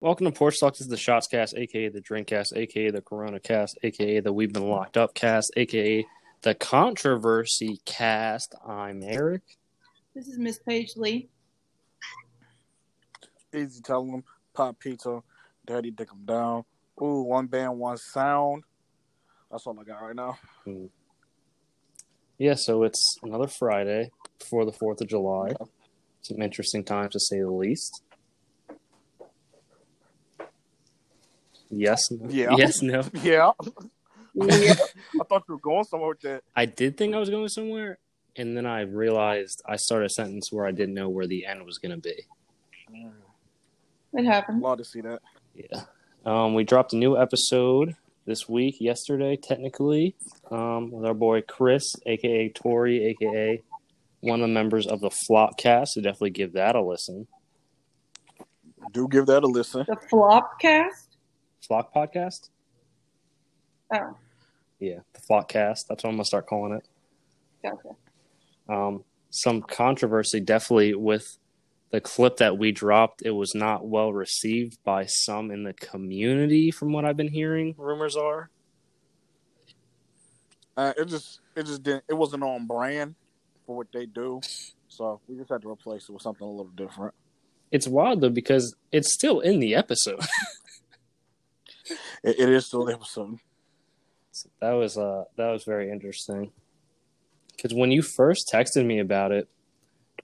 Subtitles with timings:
[0.00, 0.74] Welcome to Porch Talk.
[0.74, 4.32] This is the Shots Cast, aka the Drink Cast, aka the Corona Cast, aka the
[4.32, 6.06] We've Been Locked Up Cast, aka
[6.42, 8.54] the Controversy Cast.
[8.64, 9.42] I'm Eric.
[10.14, 11.28] This is Miss Paige Lee.
[13.52, 14.24] Easy telling them,
[14.54, 15.20] pop pizza,
[15.66, 16.64] daddy dick them down.
[17.02, 18.62] Ooh, one band, one sound.
[19.50, 20.38] That's all I got right now.
[20.64, 20.86] Hmm.
[22.38, 25.54] Yeah, so it's another Friday before the 4th of July.
[26.22, 28.04] Some interesting times to say the least.
[31.70, 32.10] Yes.
[32.10, 32.28] No.
[32.30, 32.54] Yeah.
[32.56, 33.02] Yes, no.
[33.22, 33.52] Yeah,
[34.34, 34.74] Yeah.
[35.20, 36.42] I thought you were going somewhere with that.
[36.54, 37.98] I did think I was going somewhere,
[38.36, 41.64] and then I realized I started a sentence where I didn't know where the end
[41.64, 42.24] was going to be.
[44.14, 44.60] It happened.
[44.62, 45.20] Love to see that.
[45.54, 45.82] Yeah.
[46.24, 47.94] Um, we dropped a new episode
[48.26, 50.14] this week, yesterday, technically,
[50.50, 53.62] um, with our boy Chris, aka Tori, aka
[54.20, 55.88] one of the members of the Flopcast.
[55.88, 57.26] So definitely give that a listen.
[58.92, 59.84] Do give that a listen.
[59.86, 61.07] The flop cast?
[61.66, 62.50] Flock Podcast?
[63.92, 64.16] Oh,
[64.78, 65.86] Yeah, the Flockcast.
[65.88, 66.84] That's what I'm gonna start calling it.
[67.62, 67.96] gotcha.
[68.68, 71.38] Um, some controversy definitely with
[71.90, 73.22] the clip that we dropped.
[73.24, 77.74] It was not well received by some in the community, from what I've been hearing.
[77.78, 78.50] Rumors are.
[80.76, 82.04] Uh, it just, it just didn't.
[82.08, 83.14] It wasn't on brand
[83.66, 84.40] for what they do,
[84.88, 87.14] so we just had to replace it with something a little different.
[87.72, 90.20] It's wild though because it's still in the episode.
[92.22, 93.38] It, it is still the episode.
[94.32, 96.52] So that was uh that was very interesting.
[97.56, 99.48] Because when you first texted me about it,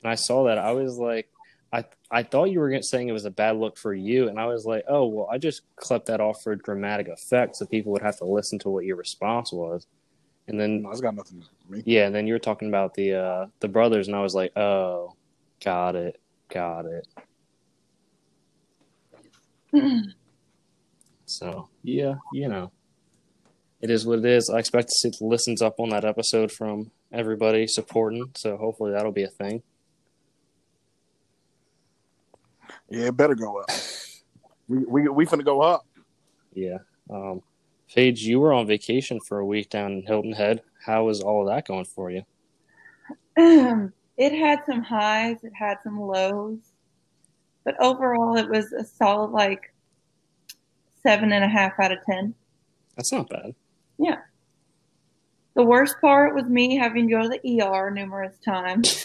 [0.02, 1.28] and I saw that, I was like,
[1.72, 4.46] I I thought you were saying it was a bad look for you, and I
[4.46, 8.02] was like, oh well, I just clipped that off for dramatic effect, so people would
[8.02, 9.86] have to listen to what your response was,
[10.46, 11.82] and then No, it's got nothing to me.
[11.84, 14.56] yeah, and then you were talking about the uh the brothers, and I was like,
[14.56, 15.14] oh,
[15.64, 17.08] got it, got it.
[21.34, 22.70] So yeah, you know,
[23.80, 24.48] it is what it is.
[24.48, 28.30] I expect to see the listens up on that episode from everybody supporting.
[28.34, 29.62] So hopefully that'll be a thing.
[32.88, 33.70] Yeah, it better go up.
[34.68, 35.86] We we we finna go up.
[36.52, 36.78] Yeah.
[37.10, 37.42] Um,
[37.92, 40.62] Paige, you were on vacation for a week down in Hilton Head.
[40.84, 42.22] How is all of that going for you?
[44.16, 46.58] it had some highs, it had some lows,
[47.64, 49.73] but overall, it was a solid like
[51.04, 52.34] seven and a half out of ten.
[52.96, 53.54] That's not bad.
[53.98, 54.18] Yeah.
[55.54, 59.04] The worst part was me having to go to the ER numerous times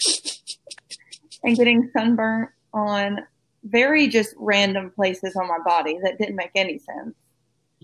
[1.44, 3.20] and getting sunburnt on
[3.64, 7.14] very just random places on my body that didn't make any sense.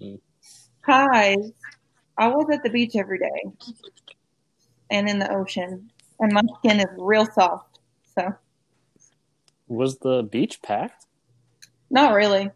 [0.01, 0.21] Mm.
[0.83, 1.53] Highs,
[2.19, 3.43] I was at the beach every day
[4.91, 5.91] and in the ocean,
[6.21, 7.79] and my skin is real soft.
[8.17, 8.35] So,
[9.69, 11.07] Was the beach packed?
[11.91, 12.51] not really.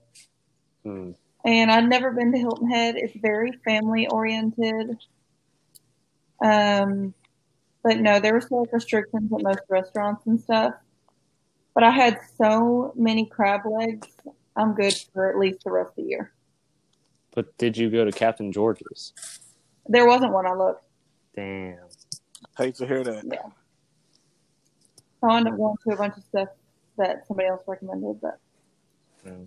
[0.85, 1.13] Hmm.
[1.45, 2.97] And I'd never been to Hilton Head.
[2.97, 4.99] It's very family oriented.
[6.45, 7.15] Um,
[7.83, 10.75] but no, there were still like restrictions at most restaurants and stuff.
[11.75, 14.09] But I had so many crab legs.
[14.57, 16.33] I'm good for at least the rest of the year.
[17.35, 19.13] But did you go to Captain George's?
[19.87, 20.85] There wasn't one I looked.
[21.35, 21.79] Damn.
[22.59, 23.25] Hate to hear that.
[23.25, 23.39] Yeah.
[25.21, 26.49] So I ended up going to a bunch of stuff
[26.99, 28.21] that somebody else recommended.
[28.21, 28.39] But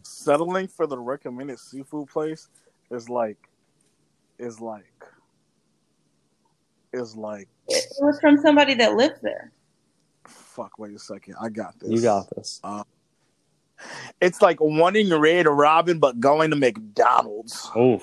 [0.03, 2.49] Settling for the recommended seafood place
[2.91, 3.37] is like,
[4.39, 4.85] is like,
[6.91, 7.47] is like.
[7.67, 9.51] it, it was from somebody that lived there.
[10.25, 10.77] Fuck.
[10.79, 11.35] Wait a second.
[11.41, 11.89] I got this.
[11.89, 12.59] You got this.
[12.63, 12.83] Uh,
[14.21, 17.69] it's like wanting Red Robin, but going to McDonald's.
[17.75, 18.01] Oh,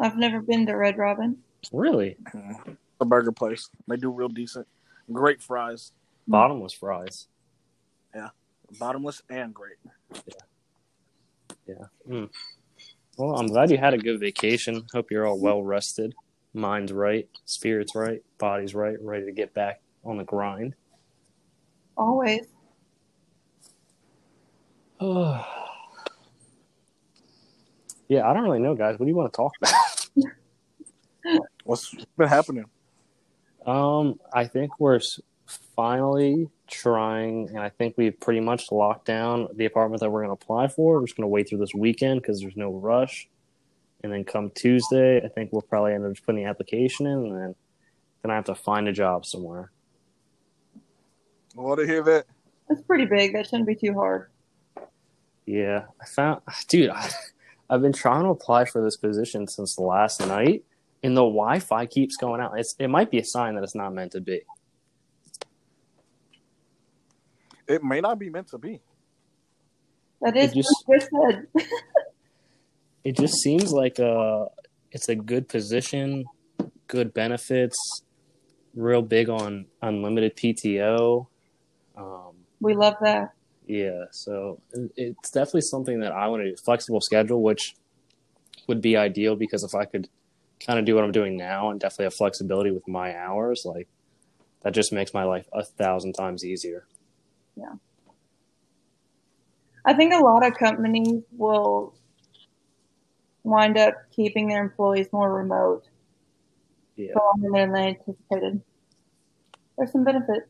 [0.00, 1.38] I've never been to Red Robin.
[1.72, 2.16] really?
[3.00, 3.68] A burger place.
[3.88, 4.66] They do real decent.
[5.12, 5.92] Great fries.
[6.26, 7.28] Bottomless fries.
[8.78, 9.76] Bottomless and great.
[11.66, 11.86] Yeah.
[12.08, 12.30] Mm.
[13.16, 14.86] Well, I'm glad you had a good vacation.
[14.92, 16.14] Hope you're all well rested.
[16.52, 20.74] Mind's right, spirit's right, body's right, ready to get back on the grind.
[21.96, 22.46] Always.
[25.00, 25.44] Oh.
[28.08, 28.98] yeah, I don't really know, guys.
[28.98, 29.72] What do you want to talk about?
[31.64, 32.66] What's been happening?
[33.66, 35.00] Um, I think we're
[35.74, 40.36] finally trying, and I think we've pretty much locked down the apartment that we're going
[40.36, 41.00] to apply for.
[41.00, 43.28] We're just going to wait through this weekend because there's no rush,
[44.02, 47.12] and then come Tuesday, I think we'll probably end up just putting the application in,
[47.12, 47.54] and then
[48.22, 49.70] then I have to find a job somewhere.
[51.56, 52.26] I Want to hear that?
[52.68, 53.32] It's pretty big.
[53.34, 54.28] That shouldn't be too hard.
[55.46, 57.08] Yeah, I found, dude, I,
[57.70, 60.64] I've been trying to apply for this position since last night,
[61.02, 62.58] and the Wi-Fi keeps going out.
[62.58, 64.40] It's it might be a sign that it's not meant to be.
[67.68, 68.80] It may not be meant to be.
[70.20, 71.46] That is It just- what you said.
[73.04, 74.48] it just seems like a
[74.92, 76.24] it's a good position,
[76.86, 77.76] good benefits,
[78.74, 81.26] real big on unlimited PTO.
[81.96, 83.32] Um, we love that.
[83.66, 84.60] yeah, so
[84.96, 86.56] it's definitely something that I want to do.
[86.64, 87.74] Flexible schedule, which
[88.68, 90.08] would be ideal because if I could
[90.64, 93.88] kind of do what I'm doing now and definitely have flexibility with my hours, like
[94.62, 96.86] that just makes my life a thousand times easier.
[99.86, 101.94] I think a lot of companies will
[103.44, 105.84] wind up keeping their employees more remote
[106.96, 107.12] Yeah.
[107.12, 108.62] for longer than they anticipated.
[109.78, 110.48] There's some benefits.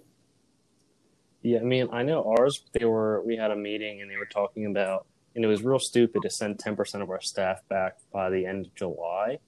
[1.42, 2.64] Yeah, I mean, I know ours.
[2.72, 3.22] They were.
[3.22, 6.30] We had a meeting and they were talking about, and it was real stupid to
[6.30, 9.38] send ten percent of our staff back by the end of July,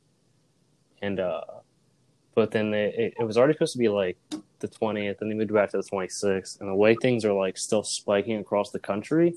[1.00, 1.40] and uh,
[2.34, 4.18] but then they, it, it was already supposed to be like
[4.60, 6.60] the twentieth, and they moved back to the twenty sixth.
[6.60, 9.34] And the way things are like still spiking across the country,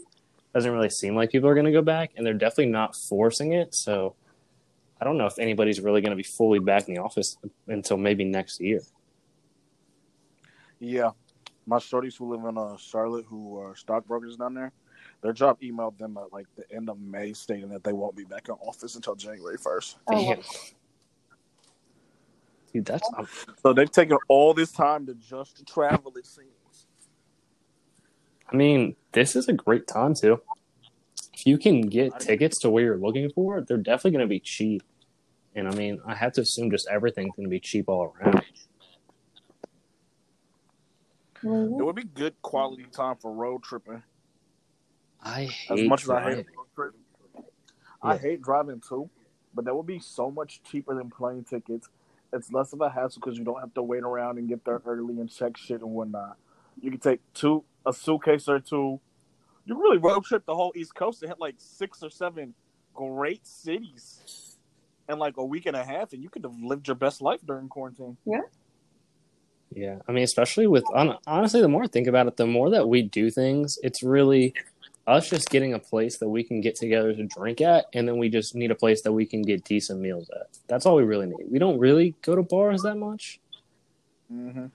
[0.53, 3.53] doesn't really seem like people are going to go back, and they're definitely not forcing
[3.53, 3.73] it.
[3.73, 4.15] So,
[4.99, 7.37] I don't know if anybody's really going to be fully back in the office
[7.67, 8.81] until maybe next year.
[10.79, 11.11] Yeah,
[11.65, 14.71] my shorties who live in uh, Charlotte, who are stockbrokers down there,
[15.21, 18.23] their job emailed them at like the end of May, stating that they won't be
[18.23, 19.97] back in office until January first.
[20.07, 20.43] Oh, Damn.
[22.73, 23.09] Dude, that's
[23.61, 26.13] So they've taken all this time to just travel.
[26.15, 26.47] It seems.
[28.51, 30.41] I mean, this is a great time too.
[31.33, 34.39] If you can get tickets to where you're looking for, they're definitely going to be
[34.39, 34.83] cheap.
[35.55, 38.43] And I mean, I have to assume just everything's going to be cheap all around.
[41.43, 44.03] It would be good quality time for road tripping.
[45.23, 46.37] I As hate much as I driving.
[46.37, 46.99] hate road tripping,
[48.01, 49.09] I hate driving too.
[49.53, 51.89] But that would be so much cheaper than plane tickets.
[52.33, 54.81] It's less of a hassle because you don't have to wait around and get there
[54.85, 56.37] early and check shit and whatnot.
[56.81, 58.99] You can take two a suitcase or two.
[59.65, 62.53] You really road trip the whole East Coast and hit like six or seven
[62.93, 64.57] great cities
[65.09, 67.39] in like a week and a half, and you could have lived your best life
[67.45, 68.17] during quarantine.
[68.25, 68.41] Yeah,
[69.73, 70.83] Yeah, I mean, especially with
[71.27, 74.53] honestly, the more I think about it, the more that we do things, it's really
[75.07, 78.17] us just getting a place that we can get together to drink at, and then
[78.17, 80.47] we just need a place that we can get decent meals at.
[80.67, 81.49] That's all we really need.
[81.49, 83.39] We don't really go to bars that much.
[84.31, 84.67] Mm-hmm.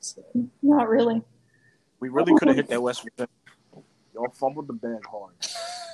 [0.00, 0.22] So,
[0.62, 1.22] Not really.
[2.00, 3.28] We really could have hit that West Virginia.
[4.14, 5.34] Y'all fumbled the bag hard.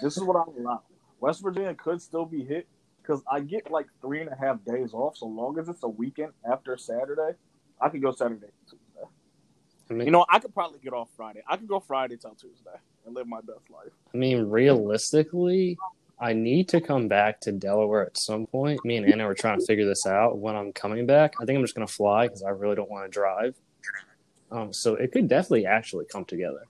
[0.02, 0.82] This is what I allow.
[1.20, 2.66] West Virginia could still be hit
[3.02, 5.16] because I get like three and a half days off.
[5.16, 7.36] So long as it's a weekend after Saturday,
[7.80, 8.84] I could go Saturday and Tuesday.
[9.90, 11.42] I mean, You know, I could probably get off Friday.
[11.48, 12.76] I could go Friday till Tuesday
[13.06, 13.92] and live my best life.
[14.12, 15.78] I mean, realistically,
[16.20, 18.84] I need to come back to Delaware at some point.
[18.84, 21.34] Me and Anna were trying to figure this out when I'm coming back.
[21.40, 23.54] I think I'm just going to fly because I really don't want to drive.
[24.50, 26.64] Um, so it could definitely actually come together.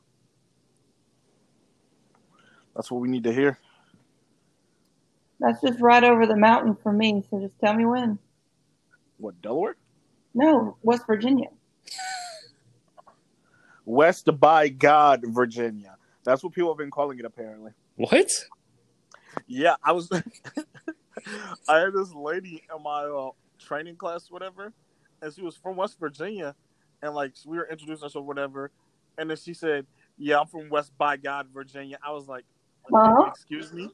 [2.75, 3.59] That's what we need to hear.
[5.41, 7.25] That's just right over the mountain for me.
[7.31, 8.19] So just tell me when.
[9.19, 9.77] What, Delaware?
[10.35, 11.49] No, West Virginia.
[13.89, 15.97] West by God, Virginia.
[16.23, 17.73] That's what people have been calling it, apparently.
[17.97, 18.29] What?
[19.47, 20.11] Yeah, I was.
[21.69, 24.75] I had this lady in my uh, training class, whatever,
[25.23, 26.55] and she was from West Virginia,
[27.01, 28.71] and like we were introducing ourselves, whatever,
[29.17, 29.87] and then she said,
[30.19, 32.45] "Yeah, I'm from West by God, Virginia." I was like,
[32.93, 33.31] Huh?
[33.31, 33.89] "Excuse me,"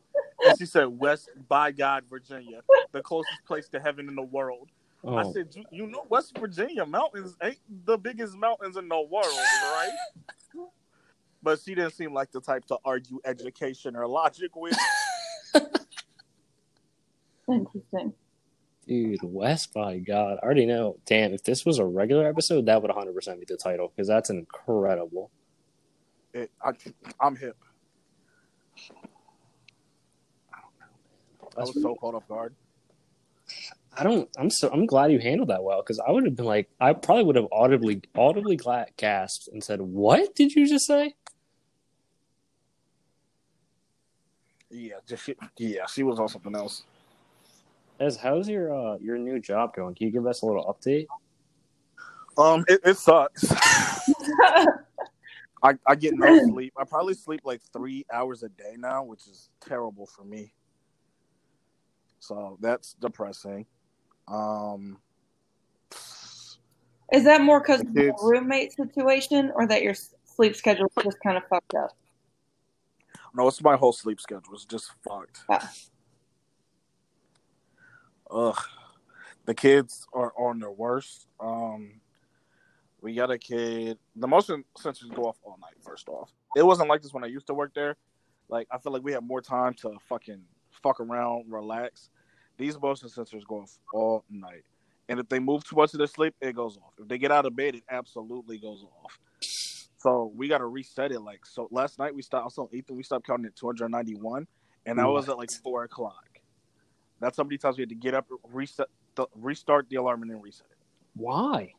[0.44, 4.70] and she said, "West by God, Virginia, the closest place to heaven in the world."
[5.12, 9.00] I Oh, said, you, "You know, West Virginia mountains ain't the biggest mountains in the
[9.00, 9.92] world, right?"
[11.42, 14.78] But she didn't seem like the type to argue education or logic with.
[17.48, 18.14] Interesting.
[18.86, 20.38] dude, West by God.
[20.42, 20.98] I already know.
[21.06, 24.30] Damn, if this was a regular episode, that would 100% be the title because that's
[24.30, 25.30] incredible.
[26.32, 26.72] It, I,
[27.20, 27.56] I'm hip.
[31.56, 32.54] I That's was so caught off guard.
[33.96, 34.28] I don't.
[34.38, 34.70] I'm so.
[34.72, 37.36] I'm glad you handled that well because I would have been like, I probably would
[37.36, 38.58] have audibly, audibly
[38.96, 41.14] gasped and said, "What did you just say?"
[44.70, 46.82] Yeah, just yeah, she was on something else.
[48.00, 49.94] Ez how's your uh your new job going?
[49.94, 51.06] Can you give us a little update?
[52.36, 53.44] Um, it, it sucks.
[55.62, 56.72] I, I get no sleep.
[56.76, 60.52] I probably sleep like three hours a day now, which is terrible for me.
[62.18, 63.66] So that's depressing.
[64.28, 64.98] Um,
[67.12, 71.18] Is that more because of the roommate situation or that your sleep schedule is just
[71.22, 71.90] kind of fucked up?
[73.34, 74.54] no, it's my whole sleep schedule.
[74.54, 75.40] It's just fucked.
[75.48, 75.72] Ah.
[78.30, 78.60] Ugh,
[79.44, 81.26] the kids are on their worst.
[81.40, 82.00] Um,
[83.00, 83.98] we got a kid.
[84.16, 85.74] The motion sensors go off all night.
[85.82, 87.96] First off, it wasn't like this when I used to work there.
[88.48, 90.42] Like I feel like we have more time to fucking
[90.82, 92.10] fuck around, relax.
[92.56, 94.64] These motion sensors go off all night.
[95.08, 96.92] And if they move too much in their sleep, it goes off.
[96.98, 99.18] If they get out of bed, it absolutely goes off.
[99.98, 101.20] So we got to reset it.
[101.20, 102.44] Like so, last night we stopped.
[102.44, 104.46] Also, Ethan, we stopped counting at 291,
[104.86, 106.40] and that was at like four o'clock.
[107.20, 110.30] That's how many times we had to get up, reset, the, restart the alarm, and
[110.30, 110.76] then reset it.
[111.16, 111.72] Why?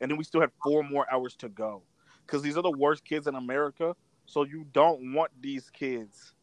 [0.00, 1.82] And then we still had four more hours to go,
[2.26, 3.94] because these are the worst kids in America.
[4.26, 6.34] So you don't want these kids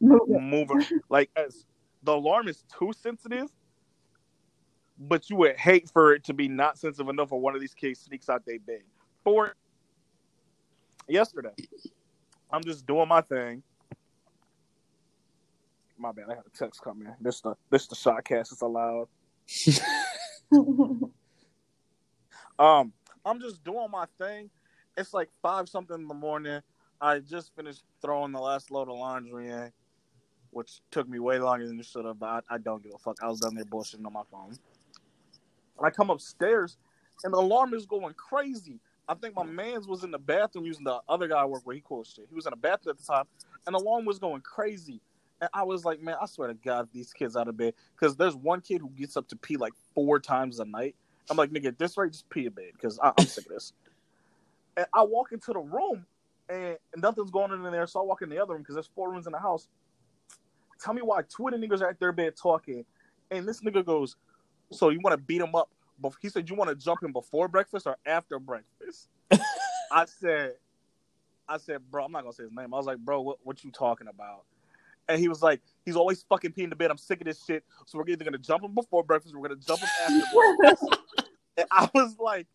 [0.00, 0.84] moving.
[1.08, 1.64] like as
[2.02, 3.48] the alarm is too sensitive,
[4.98, 7.74] but you would hate for it to be not sensitive enough for one of these
[7.74, 8.82] kids sneaks out their bed.
[9.24, 9.54] For
[11.08, 11.54] yesterday,
[12.50, 13.62] I'm just doing my thing.
[15.98, 17.14] My bad, I had a text come in.
[17.20, 19.08] This the this the shot cast is allowed.
[22.58, 22.92] um,
[23.24, 24.50] I'm just doing my thing.
[24.96, 26.60] It's like five something in the morning.
[27.00, 29.72] I just finished throwing the last load of laundry in,
[30.52, 32.18] which took me way longer than it should have.
[32.18, 33.16] But I, I don't give a fuck.
[33.22, 34.50] I was down there bullshitting on my phone.
[35.78, 36.76] And I come upstairs,
[37.24, 38.78] and the alarm is going crazy.
[39.08, 41.74] I think my man's was in the bathroom using the other guy I work where
[41.74, 42.26] he calls shit.
[42.28, 43.24] He was in the bathroom at the time,
[43.66, 45.00] and the alarm was going crazy.
[45.40, 47.74] And I was like, man, I swear to God, these kids out of bed.
[47.96, 50.94] Because there's one kid who gets up to pee like four times a night.
[51.28, 53.72] I'm like, nigga, this right, just pee a bed because I'm sick of this.
[54.76, 56.06] And I walk into the room,
[56.48, 57.86] and, and nothing's going on in there.
[57.86, 59.66] So I walk in the other room because there's four rooms in the house.
[60.82, 62.84] Tell me why two of the niggas are at their bed talking,
[63.30, 64.16] and this nigga goes,
[64.72, 67.12] "So you want to beat him up?" But he said, "You want to jump him
[67.12, 69.08] before breakfast or after breakfast?"
[69.92, 70.54] I said,
[71.48, 73.62] "I said, bro, I'm not gonna say his name." I was like, "Bro, what what
[73.62, 74.44] you talking about?"
[75.08, 76.90] And he was like, "He's always fucking peeing the bed.
[76.90, 77.64] I'm sick of this shit.
[77.86, 80.98] So we're either gonna jump him before breakfast, or we're gonna jump him after breakfast."
[81.58, 82.46] And I was like,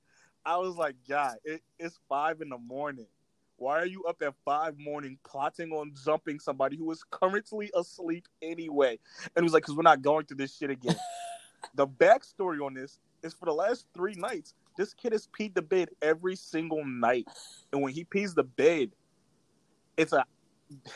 [0.44, 3.06] I was like, God, it, it's five in the morning.
[3.58, 8.28] Why are you up at five morning plotting on jumping somebody who is currently asleep
[8.42, 9.00] anyway?
[9.36, 10.96] And he was like, because we're not going through this shit again.
[11.76, 15.62] the backstory on this is for the last three nights, this kid has peed the
[15.62, 17.28] bed every single night.
[17.74, 18.92] And when he pees the bed,
[19.98, 20.24] it's a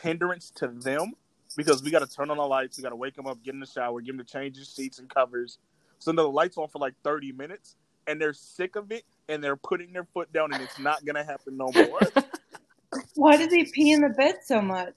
[0.00, 1.14] hindrance to them
[1.56, 3.54] because we got to turn on the lights, we got to wake him up, get
[3.54, 5.58] in the shower, give him to change his sheets and covers.
[5.98, 7.74] So the lights on for like 30 minutes
[8.06, 11.24] and they're sick of it and they're putting their foot down and it's not gonna
[11.24, 12.00] happen no more.
[13.14, 14.94] Why does he pee in the bed so much?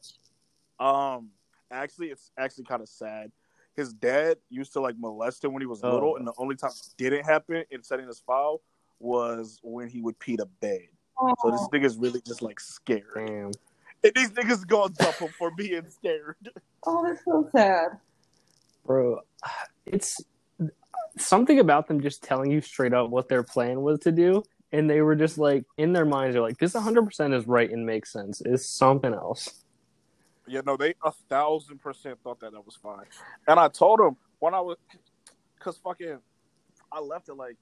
[0.79, 1.29] um,
[1.72, 3.31] actually, it's actually kind of sad.
[3.75, 5.93] His dad used to like molest him when he was Oh.
[5.93, 8.62] little, and the only time it didn't happen in setting his file
[9.00, 10.88] was when he would pee the bed.
[11.41, 13.51] So this Oh, nigga's really just like scared, Damn.
[14.03, 16.36] and these niggas gonna jump him for being scared.
[16.86, 18.00] oh, that's so sad.
[18.86, 19.22] Bro,
[19.86, 20.22] it's
[21.17, 24.43] something about them just telling you straight up what their plan was to do.
[24.72, 27.86] And they were just like, in their minds, they're like, this 100% is right and
[27.86, 28.41] makes sense.
[28.41, 29.63] Is something else.
[30.48, 33.05] Yeah, no, they a thousand percent thought that that was fine.
[33.48, 34.77] And I told him when I was,
[35.60, 36.19] cause fucking,
[36.91, 37.57] I left at like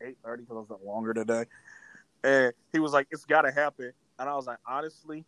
[0.00, 1.44] eight thirty because I was up longer today,
[2.22, 5.24] and he was like, "It's got to happen," and I was like, honestly,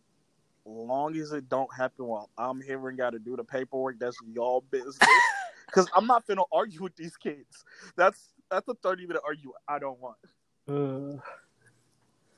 [0.65, 4.17] long as it don't happen while I'm here and got to do the paperwork, that's
[4.33, 4.97] y'all business.
[5.71, 7.63] Cause I'm not finna argue with these kids.
[7.95, 10.17] That's that's a thirty minute argue I don't want.
[10.67, 11.17] Uh,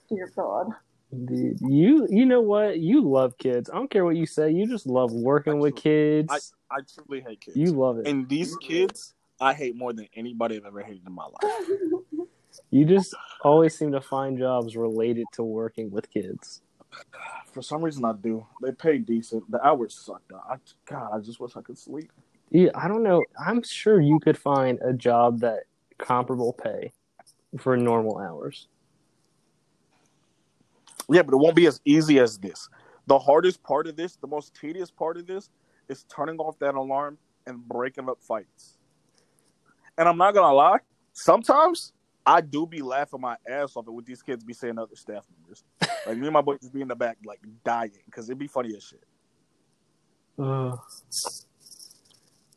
[0.09, 0.67] Dear God.
[1.25, 2.79] dude, you you know what?
[2.79, 3.69] You love kids.
[3.69, 4.51] I don't care what you say.
[4.51, 6.53] You just love working with kids.
[6.71, 7.57] I truly hate kids.
[7.57, 8.07] you love it.
[8.07, 11.69] and these kids, I hate more than anybody I've ever hated in my life.
[12.69, 16.61] You just always seem to find jobs related to working with kids.
[17.51, 18.45] For some reason, I do.
[18.61, 19.49] They pay decent.
[19.49, 20.21] The hours suck.
[20.27, 20.41] Though.
[20.47, 22.11] I, God, I just wish I could sleep.
[22.51, 23.23] Yeah, I don't know.
[23.43, 25.63] I'm sure you could find a job that
[25.97, 26.91] comparable pay
[27.59, 28.67] for normal hours.
[31.09, 32.69] Yeah, but it won't be as easy as this.
[33.07, 35.49] The hardest part of this, the most tedious part of this,
[35.89, 38.77] is turning off that alarm and breaking up fights.
[39.97, 40.79] And I'm not gonna lie,
[41.11, 41.93] sometimes
[42.25, 44.95] I do be laughing my ass off at what these kids be saying to other
[44.95, 45.63] staff members.
[46.05, 48.47] Like me and my boy just be in the back, like dying, because it'd be
[48.47, 49.05] funny as shit.
[50.37, 50.75] Uh,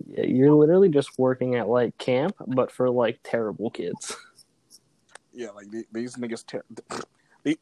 [0.05, 4.17] yeah, you're literally just working at like camp, but for like terrible kids.
[5.37, 6.47] Yeah, like these niggas.
[6.47, 6.65] Ter-
[7.45, 7.59] the,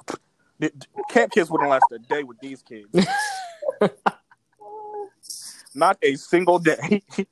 [0.61, 0.73] the,
[1.11, 2.89] camp kids wouldn't last a day with these kids.
[5.75, 7.03] Not a single day.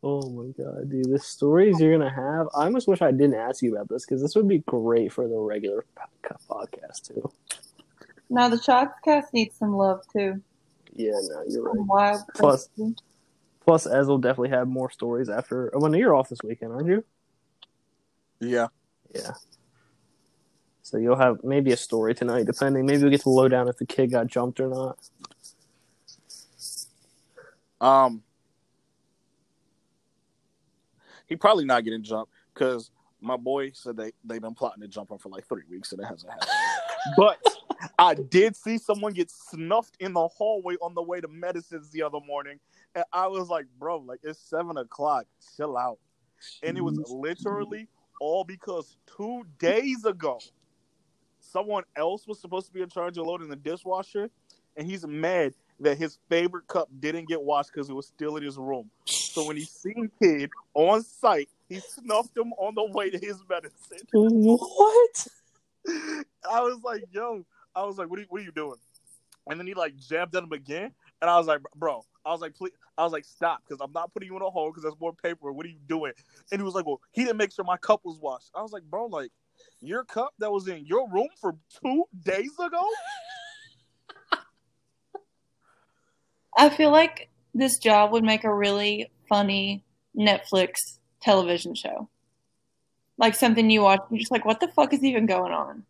[0.00, 1.10] Oh my god, dude!
[1.10, 2.46] The stories you're gonna have.
[2.54, 5.26] I almost wish I didn't ask you about this because this would be great for
[5.26, 5.84] the regular
[6.48, 7.28] podcast too.
[8.30, 10.40] Now the Shots cast needs some love too.
[10.94, 11.84] Yeah, no, you're right.
[11.84, 12.94] Wild Plus- crazy.
[13.64, 15.74] Plus, Ez will definitely have more stories after.
[15.74, 17.04] Oh, well, no, you're off this weekend, aren't you?
[18.40, 18.68] Yeah.
[19.12, 19.32] Yeah.
[20.88, 22.86] So you'll have maybe a story tonight, depending.
[22.86, 24.98] Maybe we'll get to low down if the kid got jumped or not.
[27.78, 28.22] Um,
[31.26, 32.90] he probably not getting jumped because
[33.20, 36.00] my boy said they they've been plotting to jump him for like three weeks and
[36.00, 36.50] it hasn't happened.
[37.18, 37.38] but
[37.98, 42.02] I did see someone get snuffed in the hallway on the way to medicines the
[42.02, 42.58] other morning,
[42.94, 45.98] and I was like, bro, like it's seven o'clock, chill out.
[46.62, 47.88] And it was literally
[48.22, 50.40] all because two days ago,
[51.50, 54.30] someone else was supposed to be in charge of loading the dishwasher,
[54.76, 58.42] and he's mad that his favorite cup didn't get washed because it was still in
[58.42, 58.90] his room.
[59.06, 63.42] So when he seen kid on site, he snuffed him on the way to his
[63.48, 64.06] medicine.
[64.12, 65.26] What?
[66.50, 68.76] I was like, yo, I was like, what are you, what are you doing?
[69.48, 72.40] And then he like jabbed at him again, and I was like, bro, I was
[72.40, 74.82] like, please, I was like, stop, because I'm not putting you in a hole because
[74.82, 75.50] there's more paper.
[75.52, 76.12] What are you doing?
[76.52, 78.50] And he was like, well, he didn't make sure my cup was washed.
[78.54, 79.30] I was like, bro, like
[79.80, 82.82] your cup that was in your room for two days ago.
[86.56, 89.84] I feel like this job would make a really funny
[90.16, 92.08] Netflix television show.
[93.16, 95.84] Like something you watch, you're just like, what the fuck is even going on?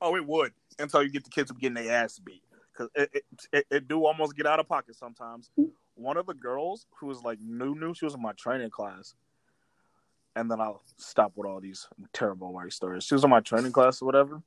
[0.00, 3.10] Oh, it would until you get the kids from getting their ass beat because it,
[3.12, 5.50] it, it, it do almost get out of pocket sometimes.
[5.58, 5.70] Mm.
[5.94, 9.14] One of the girls who was like new, new, she was in my training class,
[10.36, 13.04] and then I'll stop with all these terrible white stories.
[13.04, 14.42] She was in my training class or whatever,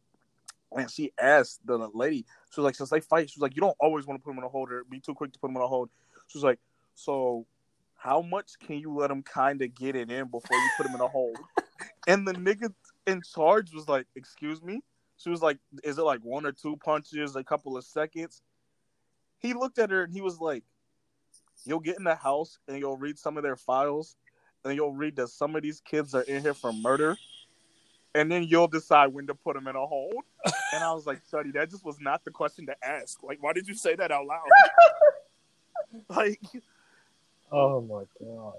[0.76, 3.62] and she asked the lady, she was like, since they fight, she was like, you
[3.62, 5.48] don't always want to put them in a hold or be too quick to put
[5.48, 5.90] them in a hold.
[6.28, 6.60] She was like,
[6.96, 7.46] so
[7.96, 10.96] how much can you let them kind of get it in before you put them
[10.96, 11.38] in a hold?
[12.08, 12.74] and the nigga
[13.06, 14.82] in charge was like, excuse me.
[15.18, 18.42] She was like, is it like one or two punches, a couple of seconds?
[19.38, 20.64] He looked at her and he was like,
[21.66, 24.16] you'll get in the house and you'll read some of their files
[24.64, 27.18] and you'll read that some of these kids are in here for murder
[28.14, 30.24] and then you'll decide when to put them in a hold.
[30.74, 33.24] And I was like, Shuddy, that just was not the question to ask.
[33.24, 34.42] Like, why did you say that out loud?
[36.10, 36.42] like,
[37.52, 38.54] Oh my god.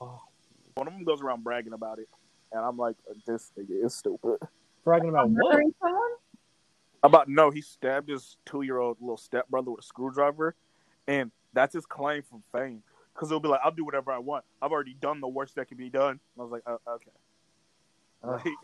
[0.00, 0.20] Oh.
[0.74, 2.08] one of them goes around bragging about it,
[2.52, 2.96] and I'm like,
[3.26, 4.38] this nigga is stupid.
[4.84, 5.52] Bragging about what?
[5.52, 6.10] Murdering someone?
[7.02, 10.54] About no, he stabbed his two year old little stepbrother with a screwdriver,
[11.06, 12.82] and that's his claim from fame.
[13.18, 14.44] Because he'll be like, I'll do whatever I want.
[14.62, 16.10] I've already done the worst that can be done.
[16.10, 17.10] And I was like, oh, okay.
[18.22, 18.54] Like,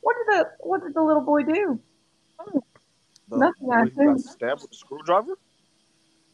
[0.00, 1.78] What did the what did the little boy do?
[3.28, 5.38] the Nothing, I boy who stabbed with a screwdriver.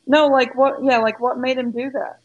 [0.06, 0.82] No, like what?
[0.82, 2.20] Yeah, like what made him do that?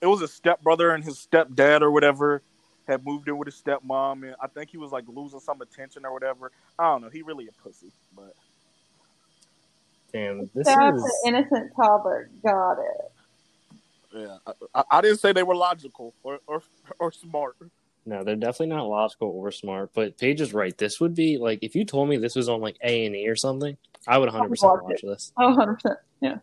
[0.00, 2.42] It was his stepbrother and his stepdad or whatever
[2.88, 6.06] had moved in with his stepmom, and I think he was like losing some attention
[6.06, 6.50] or whatever.
[6.78, 7.10] I don't know.
[7.10, 8.34] He really a pussy, but
[10.12, 12.30] Damn, this Stab is the innocent toddler.
[12.42, 13.09] Got it.
[14.14, 16.62] Yeah, I, I, I didn't say they were logical or or,
[16.98, 17.56] or smart.
[18.06, 19.90] no, they're definitely not logical or smart.
[19.94, 20.76] But Paige is right.
[20.76, 23.28] This would be like if you told me this was on like A and E
[23.28, 25.32] or something, I would 100 percent watch watch this.
[25.36, 25.98] Oh, 100 percent.
[26.20, 26.38] Yeah.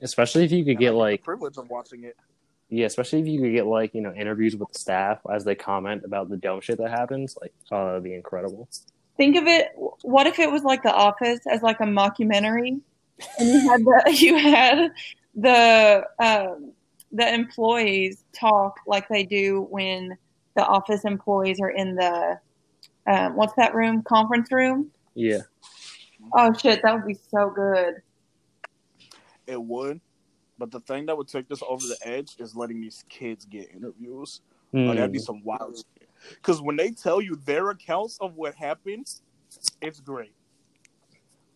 [0.00, 2.16] Especially if you could And I get had the like privilege of watching it.
[2.70, 5.54] yeah, especially if you could get like you know interviews with the staff as they
[5.54, 7.36] comment about the dumb shit that happens.
[7.40, 8.68] Like, oh, that'd be incredible.
[9.16, 9.68] Think of it.
[10.02, 12.80] What if it was like The Office as like a mockumentary,
[13.38, 14.90] and you had the you had
[15.34, 16.72] the um,
[17.10, 20.16] the employees talk like they do when
[20.56, 22.38] the office employees are in the
[23.06, 24.90] um, what's that room conference room.
[25.14, 25.40] Yeah,
[26.34, 27.94] Oh shit, that would be so good.
[29.46, 30.00] It would,
[30.58, 33.70] but the thing that would take this over the edge is letting these kids get
[33.74, 34.40] interviews.
[34.74, 35.24] Oh, that'd be Hmm.
[35.24, 35.84] some wild.
[36.30, 39.06] Because when they tell you their accounts of what happened,
[39.82, 40.34] it's great.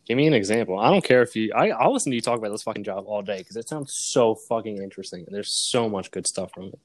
[0.07, 0.79] Give me an example.
[0.79, 1.53] I don't care if you.
[1.53, 3.93] I, I'll listen to you talk about this fucking job all day because it sounds
[3.93, 5.25] so fucking interesting.
[5.27, 6.79] and There's so much good stuff from it.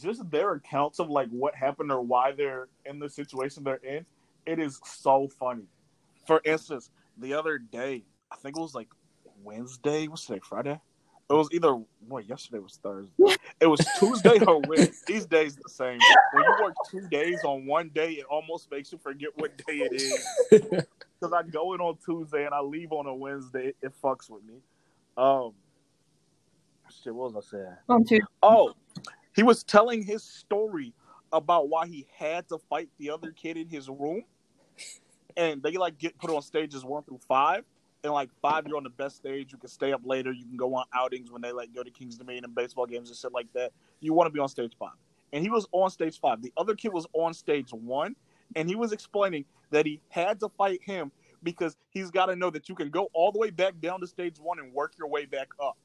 [0.00, 4.06] Just their accounts of like what happened or why they're in the situation they're in,
[4.46, 5.64] it is so funny.
[6.26, 8.88] For instance, the other day, I think it was like
[9.42, 10.06] Wednesday.
[10.06, 10.40] What's today?
[10.44, 10.80] Friday.
[11.28, 13.36] It was either what yesterday was Thursday.
[13.60, 14.94] It was Tuesday or Wednesday.
[15.06, 15.98] These days the same.
[16.34, 19.88] When you work two days on one day, it almost makes you forget what day
[19.90, 20.84] it is.
[21.20, 23.74] because I go in on Tuesday and I leave on a Wednesday.
[23.82, 24.54] It fucks with me.
[25.16, 25.52] Um,
[27.02, 27.76] shit, what was I saying?
[27.88, 28.20] On two.
[28.42, 28.74] Oh,
[29.34, 30.92] he was telling his story
[31.32, 34.22] about why he had to fight the other kid in his room,
[35.36, 37.64] and they like get put on stages one through five.
[38.02, 39.52] And like five, you're on the best stage.
[39.52, 40.32] You can stay up later.
[40.32, 43.10] You can go on outings when they like go to Kings Dominion and baseball games
[43.10, 43.72] and shit like that.
[44.00, 44.96] You want to be on stage five,
[45.34, 46.40] and he was on stage five.
[46.40, 48.16] The other kid was on stage one,
[48.56, 51.10] and he was explaining that he had to fight him
[51.42, 54.06] because he's got to know that you can go all the way back down to
[54.06, 55.76] stage one and work your way back up.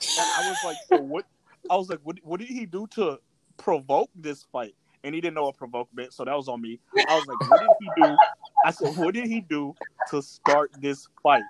[0.00, 1.24] And I was like, so what?
[1.70, 3.18] I was like, what, what did he do to
[3.56, 4.74] provoke this fight?
[5.02, 6.80] And he didn't know what provoke meant, so that was on me.
[7.08, 8.16] I was like, what did he do?
[8.64, 9.74] I said, what did he do
[10.10, 11.42] to start this fight?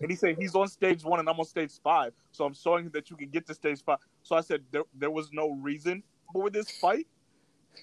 [0.00, 2.12] and he said he's on stage one and I'm on stage five.
[2.32, 3.98] So I'm showing that you can get to stage five.
[4.22, 7.06] So I said there, there was no reason for this fight,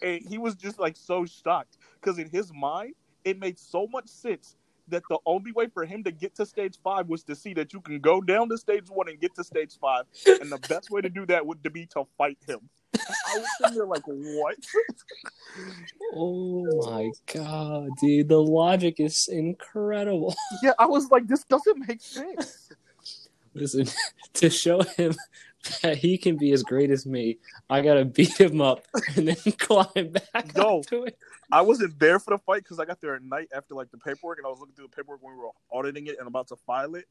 [0.01, 4.07] and he was just like so shocked because in his mind it made so much
[4.07, 4.55] sense
[4.87, 7.73] that the only way for him to get to stage five was to see that
[7.73, 10.89] you can go down to stage one and get to stage five, and the best
[10.89, 12.59] way to do that would to be to fight him.
[12.93, 14.55] I was sitting there like, what?
[16.13, 20.35] Oh my god, dude, the logic is incredible.
[20.63, 22.69] yeah, I was like, this doesn't make sense.
[23.53, 23.87] Listen,
[24.33, 25.15] to show him
[25.81, 27.37] that he can be as great as me,
[27.69, 28.85] I gotta beat him up
[29.15, 30.79] and then climb back Yo.
[30.79, 31.17] up to it.
[31.51, 33.97] I wasn't there for the fight because I got there at night after like the
[33.97, 36.47] paperwork, and I was looking through the paperwork when we were auditing it and about
[36.47, 37.05] to file it.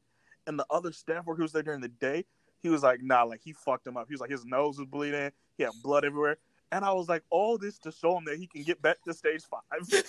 [0.47, 2.25] And the other staff worker who was there during the day,
[2.63, 4.87] he was like, "Nah, like he fucked him up." He was like, his nose was
[4.87, 6.37] bleeding, he had blood everywhere,
[6.71, 9.13] and I was like, all this to show him that he can get back to
[9.13, 10.03] stage five.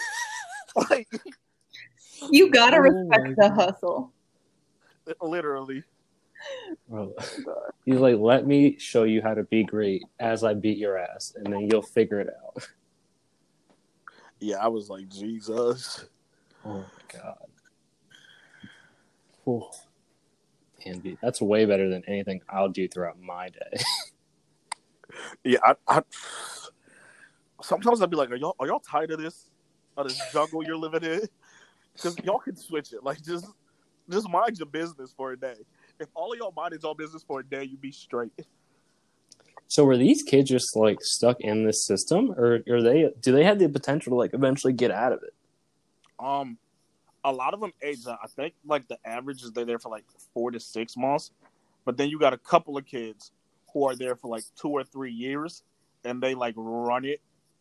[0.91, 1.09] like
[2.31, 3.55] You gotta Oh respect my the God.
[3.55, 4.13] hustle.
[5.21, 5.83] literally.
[6.89, 10.79] Bro, oh, He's like, let me show you how to be great as I beat
[10.79, 12.69] your ass, and then you'll figure it out.
[14.41, 16.05] Yeah, I was like, Jesus.
[16.65, 17.47] Oh my god.
[19.45, 19.67] Whew.
[20.85, 23.83] Man, that's way better than anything I'll do throughout my day.
[25.45, 26.03] Yeah, I, I
[27.63, 29.51] sometimes I'd be like, are y'all are y'all tired of this?
[29.97, 31.29] Of this jungle you're living in?
[31.93, 33.05] Because y'all can switch it.
[33.05, 33.47] Like just
[34.09, 35.57] just mind your business for a day.
[36.03, 38.33] If all of y'all minded your business for a day, you'd be straight.
[39.69, 43.11] so were these kids just like stuck in this system, or are they?
[43.21, 45.35] Do they have the potential to like eventually get out of it?
[46.19, 46.59] Um
[47.25, 48.19] a lot of them age out.
[48.23, 51.31] I think like the average is they're there for like four to six months.
[51.85, 53.33] But then you got a couple of kids
[53.73, 55.63] who are there for like two or three years
[56.05, 57.21] and they like run it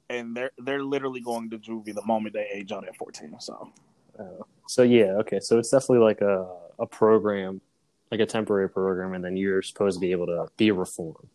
[0.09, 3.35] and they're they're literally going to juvie the moment they age out at fourteen.
[3.39, 3.71] So
[4.19, 4.45] Oh.
[4.67, 5.39] So yeah, okay.
[5.39, 6.47] So it's definitely like a
[6.79, 7.61] a program,
[8.11, 11.29] like a temporary program, and then you're supposed to be able to be reformed.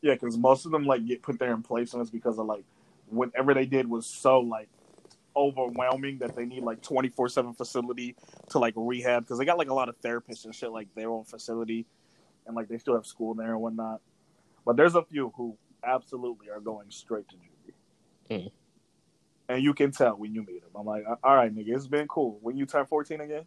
[0.00, 2.46] Yeah, because most of them like get put there in place, and it's because of
[2.46, 2.64] like
[3.08, 4.68] whatever they did was so like
[5.36, 8.16] overwhelming that they need like twenty four seven facility
[8.50, 11.10] to like rehab because they got like a lot of therapists and shit like their
[11.10, 11.86] own facility
[12.46, 14.00] and like they still have school there and whatnot.
[14.64, 18.38] But there's a few who absolutely are going straight to juvie.
[18.42, 18.50] Mm.
[19.50, 20.70] And you can tell when you meet them.
[20.74, 22.38] I'm like, all right, nigga, it's been cool.
[22.42, 23.44] When you turn 14 again,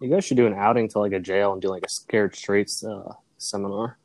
[0.00, 2.34] You guys should do an outing to like a jail and do like a scared
[2.36, 3.98] straights uh, seminar.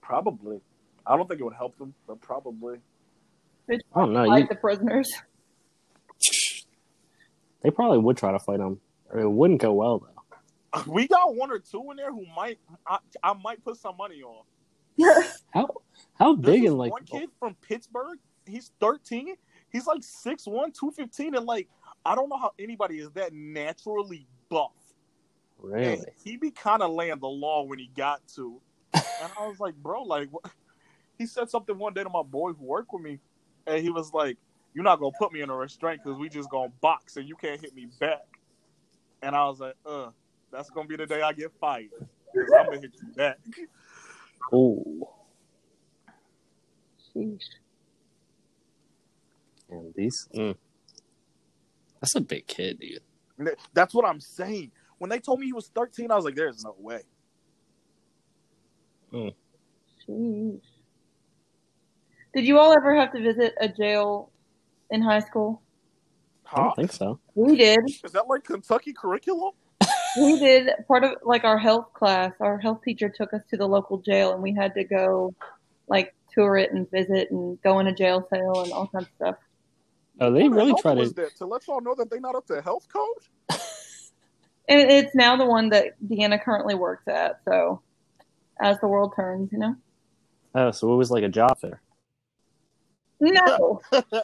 [0.00, 0.60] probably.
[1.06, 2.78] I don't think it would help them, but probably.
[3.68, 4.24] I don't know.
[4.24, 5.12] Like You, the prisoners.
[7.62, 8.80] they probably would try to fight them,
[9.16, 10.82] it wouldn't go well though.
[10.86, 14.22] We got one or two in there who might I, I might put some money
[14.22, 14.44] on.
[15.52, 15.68] How
[16.14, 18.18] how There's big this and like one kid from Pittsburgh.
[18.46, 19.34] He's 13.
[19.70, 21.68] He's like 6'1", 215, and like
[22.04, 24.72] I don't know how anybody is that naturally buff.
[25.62, 26.06] And really?
[26.24, 28.60] he be kind of laying the law when he got to,
[28.94, 30.50] and I was like, bro, like what?
[31.18, 33.18] he said something one day to my boy who worked with me,
[33.66, 34.38] and he was like,
[34.72, 37.36] "You're not gonna put me in a restraint because we just gonna box and you
[37.36, 38.26] can't hit me back."
[39.20, 40.10] And I was like, "Uh,
[40.50, 41.90] that's gonna be the day I get fired.
[42.34, 43.38] I'm gonna hit you back."
[44.50, 45.12] Oh,
[47.14, 47.42] Sheesh.
[49.68, 50.26] and these.
[50.34, 50.56] Mm.
[52.00, 53.56] That's a big kid, dude.
[53.72, 54.72] That's what I'm saying.
[54.98, 57.02] When they told me he was 13, I was like, "There's no way."
[59.10, 59.28] Hmm.
[60.06, 60.60] Sheesh.
[62.34, 64.30] Did you all ever have to visit a jail
[64.90, 65.62] in high school?
[66.52, 67.18] I don't think so.
[67.34, 67.80] We did.
[68.04, 69.52] Is that like Kentucky curriculum?
[70.20, 72.32] We did part of like our health class.
[72.40, 75.34] Our health teacher took us to the local jail, and we had to go
[75.88, 79.14] like tour it and visit and go in a jail cell and all kinds of
[79.16, 79.36] stuff.
[80.20, 81.08] Oh, they What the really hell try to.
[81.10, 83.58] that to let y'all know that they're not up to health code.
[84.70, 87.40] And it's now the one that Deanna currently works at.
[87.44, 87.82] So
[88.60, 89.74] as the world turns, you know.
[90.54, 91.82] Oh, so it was like a job fair.
[93.18, 93.80] No.
[93.92, 94.14] okay.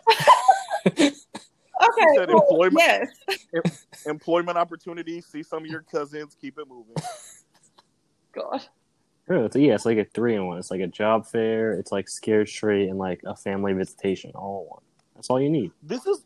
[0.88, 3.10] said well, employment-
[3.52, 3.86] yes.
[4.06, 5.26] Employment opportunities.
[5.26, 6.36] See some of your cousins.
[6.40, 6.94] Keep it moving.
[8.32, 8.62] God.
[9.28, 10.58] Oh, it's, yeah, it's like a three in one.
[10.58, 11.72] It's like a job fair.
[11.72, 14.82] It's like scared straight and like a family visitation all in one.
[15.16, 15.72] That's all you need.
[15.82, 16.24] This is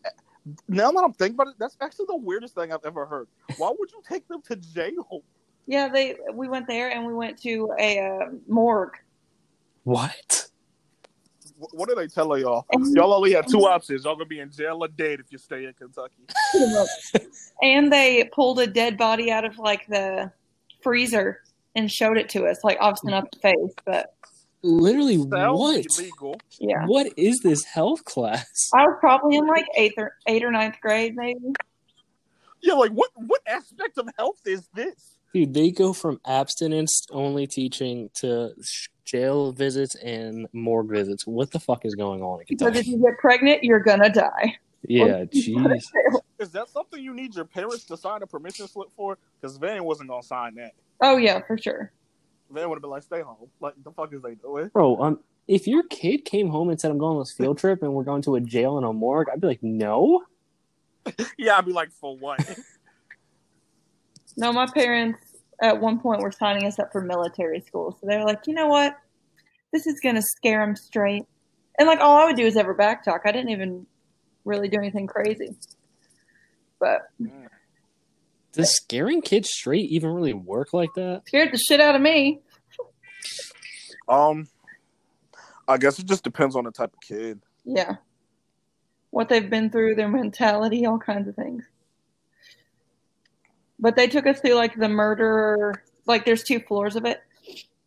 [0.68, 1.54] now that I'm thinking about it.
[1.58, 3.28] That's actually the weirdest thing I've ever heard.
[3.56, 5.22] Why would you take them to jail?
[5.66, 8.96] Yeah, they we went there and we went to a uh, morgue.
[9.84, 10.48] What?
[11.60, 12.66] Wh- What do they tell y'all?
[12.72, 14.04] And- Y'all only have two options.
[14.04, 16.24] Y'all gonna be in jail or dead if you stay in Kentucky.
[17.62, 20.32] and they pulled a dead body out of like the
[20.82, 21.42] freezer
[21.76, 24.14] and showed it to us, like obviously not the face, but
[24.62, 25.86] Literally, Sounds what?
[25.98, 26.40] illegal.
[26.58, 26.84] yeah.
[26.86, 28.70] What is this health class?
[28.74, 31.54] I was probably in like eighth or eight or ninth grade, maybe.
[32.62, 35.16] Yeah, like what what aspect of health is this?
[35.32, 38.50] Dude, they go from abstinence only teaching to
[39.04, 41.26] jail visits and morgue visits.
[41.26, 44.56] What the fuck is going on Because if you get pregnant, you're gonna die.
[44.82, 45.82] Yeah, jeez.
[46.38, 49.18] Is that something you need your parents to sign a permission slip for?
[49.40, 50.72] Because Van wasn't gonna sign that.
[51.00, 51.92] Oh yeah, for sure.
[52.50, 54.68] Van would have been like, "Stay home." Like the fuck is they doing?
[54.68, 57.82] Bro, um, if your kid came home and said, I'm going on this field trip
[57.82, 60.24] and we're going to a jail and a morgue, I'd be like, no.
[61.38, 62.40] Yeah, I'd be like, "For what?"
[64.36, 65.18] No, my parents
[65.60, 68.54] at one point were signing us up for military school, so they were like, you
[68.54, 68.96] know what,
[69.72, 71.24] this is gonna scare them straight.
[71.78, 73.20] And like all I would do is ever backtalk.
[73.24, 73.86] I didn't even
[74.44, 75.56] really do anything crazy.
[76.78, 77.08] But
[78.52, 81.22] Does scaring kids straight even really work like that?
[81.26, 82.40] scared the shit out of me.
[84.08, 84.48] um,
[85.68, 87.40] I guess it just depends on the type of kid.
[87.64, 87.96] Yeah.
[89.10, 91.64] What they've been through, their mentality, all kinds of things.
[93.78, 97.22] But they took us through like the murder, like there's two floors of it.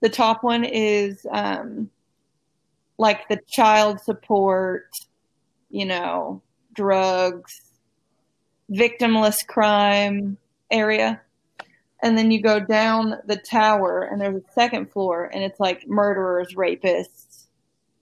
[0.02, 1.90] The top one is um
[2.98, 4.90] like the child support,
[5.70, 6.42] you know,
[6.74, 7.54] drugs,
[8.72, 10.38] victimless crime
[10.74, 11.22] area.
[12.02, 15.88] And then you go down the tower and there's a second floor and it's like
[15.88, 17.46] murderers, rapists,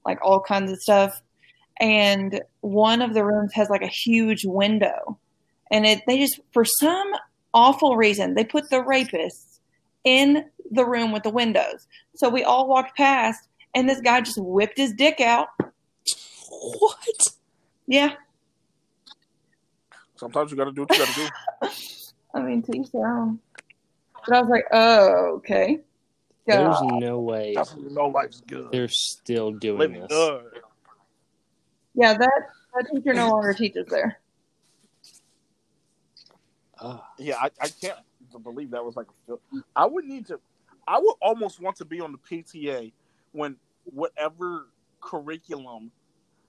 [0.05, 1.21] like all kinds of stuff
[1.81, 5.17] and one of the rooms has like a huge window
[5.71, 7.11] and it they just for some
[7.53, 9.59] awful reason they put the rapists
[10.03, 14.37] in the room with the windows so we all walked past and this guy just
[14.39, 15.47] whipped his dick out
[16.49, 17.27] What?
[17.87, 18.13] yeah
[20.15, 21.29] Sometimes you gotta do what you gotta
[21.63, 21.69] do.
[22.33, 23.39] i mean to each their own
[24.27, 25.79] but i was like oh okay
[26.45, 26.99] There's God.
[26.99, 28.71] no way That's when life's good.
[28.71, 30.09] they're still doing Living this.
[30.09, 30.51] good.
[31.95, 32.31] yeah that
[32.73, 34.17] that teacher no longer teaches there
[36.79, 36.99] Ugh.
[37.19, 37.99] Yeah, I, I can't
[38.43, 39.41] believe that was like a fil-
[39.75, 40.39] I would need to.
[40.87, 42.91] I would almost want to be on the PTA
[43.33, 44.67] when whatever
[44.99, 45.91] curriculum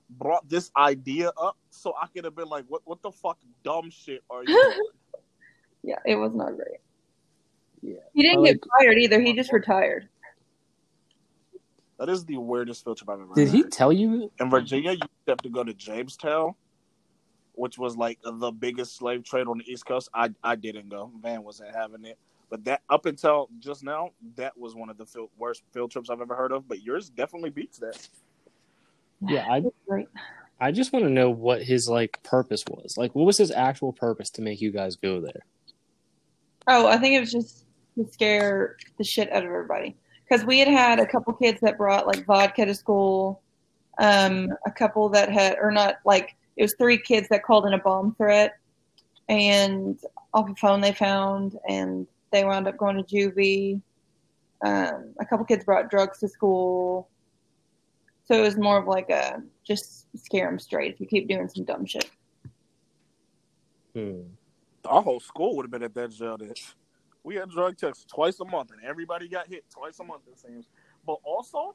[0.09, 2.81] brought this idea up, so I could have been like, "What?
[2.87, 4.89] What the fuck, dumb shit are you?"
[5.83, 5.97] doing?
[6.05, 6.81] yeah it was not great
[7.83, 7.97] Yeah.
[8.15, 10.09] he didn't I get fired either he just retired
[12.03, 13.33] that is the weirdest field trip I've ever.
[13.33, 14.29] Did he tell you?
[14.41, 16.55] In Virginia, you have to go to Jamestown,
[17.53, 20.09] which was like the biggest slave trade on the East Coast.
[20.13, 21.13] I I didn't go.
[21.23, 22.19] Van wasn't having it.
[22.51, 26.11] But that up until just now, that was one of the field, worst field trips
[26.11, 26.67] I've ever heard of.
[26.67, 28.09] But yours definitely beats that.
[29.21, 30.09] Yeah, I It
[30.61, 32.97] I just want to know what his like purpose was.
[32.99, 35.45] Like, what was his actual purpose to make you guys go there?
[36.67, 39.97] Oh, I think it was just to scare the shit out of everybody.
[40.25, 43.43] Because we had had a couple kids that brought like vodka to school,
[43.99, 47.75] um, a couple that had, or not like, it was three kids that called in
[47.75, 48.59] a bomb threat,
[49.29, 49.99] and
[50.35, 53.81] off a phone they found, and they wound up going to juvie.
[54.65, 57.09] Um, a couple kids brought drugs to school.
[58.25, 61.49] So it was more of like a just scare them straight if you keep doing
[61.49, 62.11] some dumb shit.
[63.95, 64.21] Hmm.
[64.87, 66.37] Our whole school would have been at that jail.
[66.37, 66.53] Then.
[67.25, 70.23] We had drug tests twice a month, and everybody got hit twice a month.
[70.27, 70.67] It seems.
[71.07, 71.75] But also,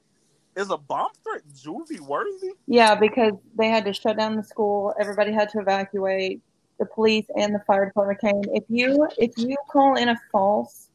[0.55, 2.51] is a bomb threat juvie worthy?
[2.67, 4.93] Yeah, because they had to shut down the school.
[4.99, 6.41] Everybody had to evacuate.
[6.79, 8.41] The police and the fire department came.
[8.53, 10.89] If you if you call in a false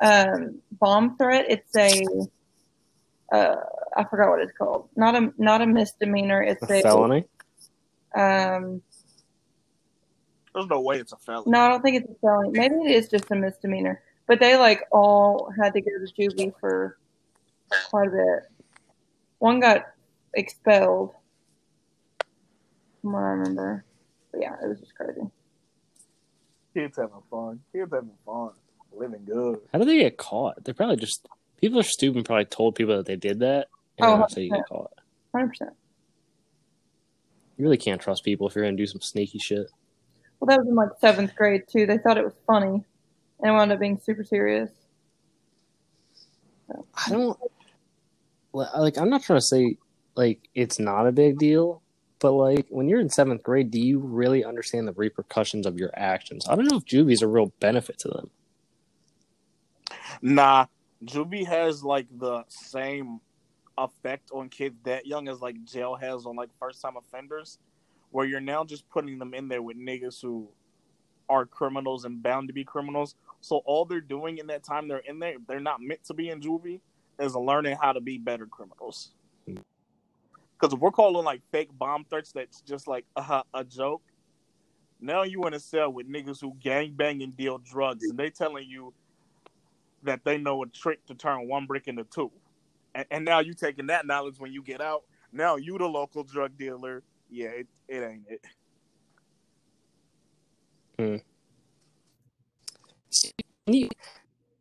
[0.00, 2.02] um, bomb threat, it's a
[3.32, 3.56] uh,
[3.96, 4.88] I forgot what it's called.
[4.96, 6.42] Not a not a misdemeanor.
[6.42, 7.24] It's A felony?
[8.14, 8.82] Um,
[10.56, 11.50] There's no way it's a felony.
[11.50, 12.48] no, I don't think it's a felony.
[12.58, 14.00] Maybe it is just a misdemeanor.
[14.26, 16.96] But they like all had to go to juvie for
[17.90, 18.50] quite a bit.
[19.38, 19.82] One got
[20.32, 21.12] expelled,
[23.02, 23.84] from what I remember.
[24.32, 25.20] But yeah, it was just crazy.
[26.72, 27.60] Kids having fun.
[27.72, 28.52] Kids having fun.
[28.92, 29.60] Living good.
[29.74, 30.64] How did they get caught?
[30.64, 31.28] They're probably just
[31.60, 32.16] people are stupid.
[32.16, 34.90] and Probably told people that they did that, and Oh, that's how you get caught.
[35.34, 35.72] Hundred percent.
[37.58, 39.70] You really can't trust people if you're gonna do some sneaky shit.
[40.38, 41.86] Well, that was in like seventh grade too.
[41.86, 42.84] They thought it was funny,
[43.40, 44.70] and it wound up being super serious.
[47.06, 47.38] I don't
[48.52, 48.98] like.
[48.98, 49.76] I'm not trying to say
[50.14, 51.82] like it's not a big deal,
[52.18, 55.90] but like when you're in seventh grade, do you really understand the repercussions of your
[55.94, 56.46] actions?
[56.48, 58.30] I don't know if juvie's a real benefit to them.
[60.22, 60.66] Nah,
[61.04, 63.20] juvie has like the same
[63.78, 67.58] effect on kids that young as like jail has on like first time offenders,
[68.16, 70.48] where you're now just putting them in there with niggas who
[71.28, 73.14] are criminals and bound to be criminals.
[73.42, 76.30] So all they're doing in that time they're in there, they're not meant to be
[76.30, 76.80] in juvie,
[77.18, 79.10] is learning how to be better criminals.
[79.44, 84.00] Because if we're calling like fake bomb threats, that's just like a joke.
[84.98, 88.30] Now you in a cell with niggas who gang bang and deal drugs, and they
[88.30, 88.94] telling you
[90.04, 92.32] that they know a trick to turn one brick into two.
[92.94, 95.02] And, and now you taking that knowledge when you get out.
[95.32, 97.02] Now you the local drug dealer.
[97.28, 98.44] Yeah, it, it ain't it.
[100.98, 101.16] Hmm.
[103.66, 103.88] Can you,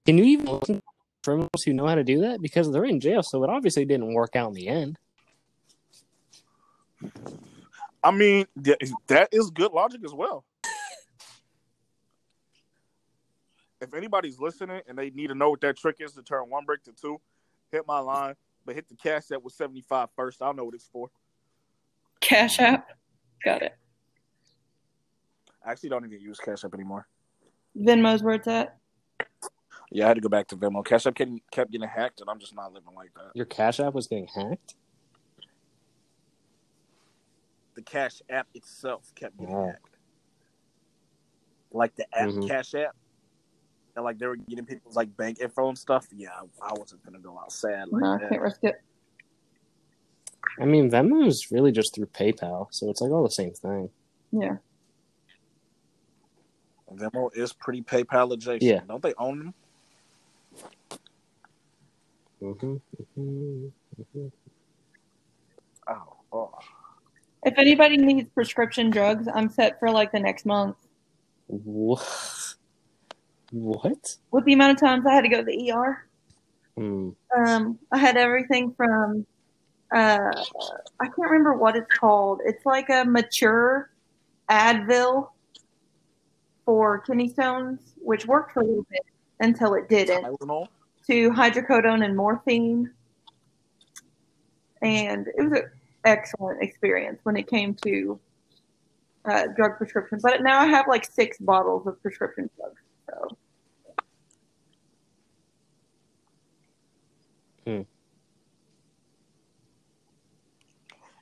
[0.06, 0.82] can you even listen to
[1.23, 2.41] criminals who know how to do that?
[2.41, 4.97] Because they're in jail, so it obviously didn't work out in the end.
[8.04, 10.45] I mean, that is good logic as well.
[13.82, 16.65] if anybody's listening and they need to know what that trick is to turn one
[16.65, 17.19] brick to two,
[17.71, 20.41] hit my line, but hit the cash app with 75 first.
[20.41, 21.10] I'll know what it's for.
[22.26, 22.88] Cash App.
[23.44, 23.76] Got it.
[25.64, 27.08] I actually don't even use Cash App anymore.
[27.78, 28.78] Venmo's where it's at.
[29.92, 30.84] Yeah, I had to go back to Venmo.
[30.84, 33.32] Cash App kept, kept getting hacked, and I'm just not living like that.
[33.36, 34.74] Your Cash App was getting hacked?
[37.76, 39.68] The Cash App itself kept getting Wow.
[39.68, 39.98] hacked.
[41.72, 42.48] Like the app Mhm.
[42.48, 42.96] Cash App.
[43.96, 46.08] And like they were getting people's like bank info and stuff.
[46.12, 46.30] Yeah,
[46.62, 48.82] I wasn't gonna go out sad like No, I can't risk it.
[50.60, 53.89] I mean, Venmo is really just through PayPal, so it's like all the same thing.
[54.31, 54.58] Yeah.
[56.93, 58.63] Venmo is pretty PayPal adjacent.
[58.63, 58.81] Yeah.
[58.88, 59.53] Don't they own them?
[62.39, 62.75] hmm
[63.15, 64.27] hmm
[65.88, 66.51] Oh, oh.
[67.45, 70.77] If anybody needs prescription drugs, I'm set for like the next month.
[71.47, 72.55] What?
[73.51, 74.17] What?
[74.31, 76.08] With the amount of times I had to go to the ER,
[76.75, 77.10] Hmm.
[77.38, 79.25] um, I had everything from
[79.91, 80.43] uh,
[81.00, 82.41] I can't remember what it's called.
[82.45, 83.91] It's like a mature
[84.50, 85.30] Advil
[86.65, 89.06] for kidney stones, which worked for a little bit
[89.39, 90.24] until it didn't.
[90.24, 90.67] Tylenol?
[91.08, 92.91] To hydrocodone and morphine,
[94.82, 95.69] and it was an
[96.04, 98.19] excellent experience when it came to
[99.26, 100.24] uh, drug prescriptions.
[100.24, 102.82] But now I have like six bottles of prescription drugs.
[103.08, 103.38] So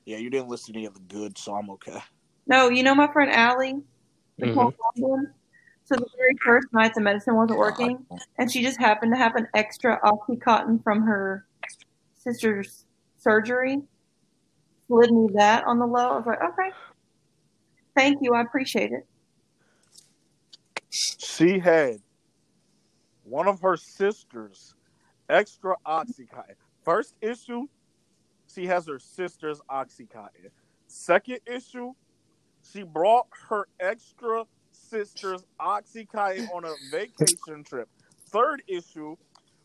[0.04, 1.98] Yeah, you didn't listen to any of the good, so I'm okay.
[2.46, 3.82] no, you know my friend Allie,
[4.38, 4.54] the Mhm.
[4.54, 5.26] tall?
[5.84, 8.06] So the very first night the medicine wasn't working,
[8.38, 11.46] and she just happened to have an extra oxycontin from her
[12.16, 12.86] sister's
[13.18, 13.82] surgery.
[14.88, 16.10] Slid me that on the low.
[16.10, 16.70] I was like, okay,
[17.94, 19.06] thank you, I appreciate it.
[20.90, 22.02] She had
[23.22, 24.74] one of her sisters
[25.28, 26.56] extra oxycontin.
[26.84, 27.66] First issue,
[28.54, 30.50] she has her sister's oxycontin.
[30.86, 31.92] Second issue,
[32.72, 37.88] she brought her extra sister's oxycontin on a vacation trip.
[38.28, 39.16] Third issue,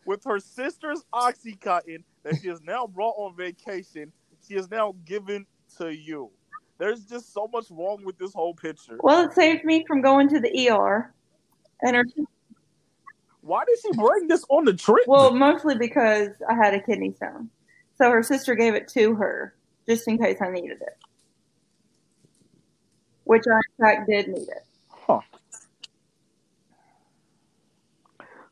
[0.05, 4.11] with her sister's oxycontin that she has now brought on vacation,
[4.47, 5.45] she is now given
[5.77, 6.31] to you.
[6.77, 8.97] There's just so much wrong with this whole picture.
[9.01, 11.13] Well, it saved me from going to the ER,
[11.81, 12.05] and her
[13.41, 15.03] Why did she bring this on the trip?
[15.07, 17.49] well, mostly because I had a kidney stone,
[17.99, 19.53] so her sister gave it to her
[19.87, 20.97] just in case I needed it,
[23.25, 24.65] which I in fact did need it.
[24.89, 25.19] Huh.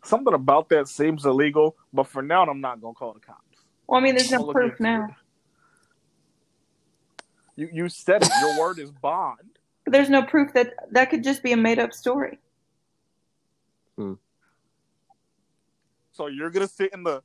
[0.03, 3.41] Something about that seems illegal, but for now, I'm not gonna call the cops.
[3.88, 5.15] Well, I mean, there's I'll no proof now.
[7.55, 8.29] You you said it.
[8.41, 9.39] Your word is bond.
[9.86, 12.39] But there's no proof that that could just be a made up story.
[13.97, 14.13] Hmm.
[16.12, 17.21] So you're gonna sit in the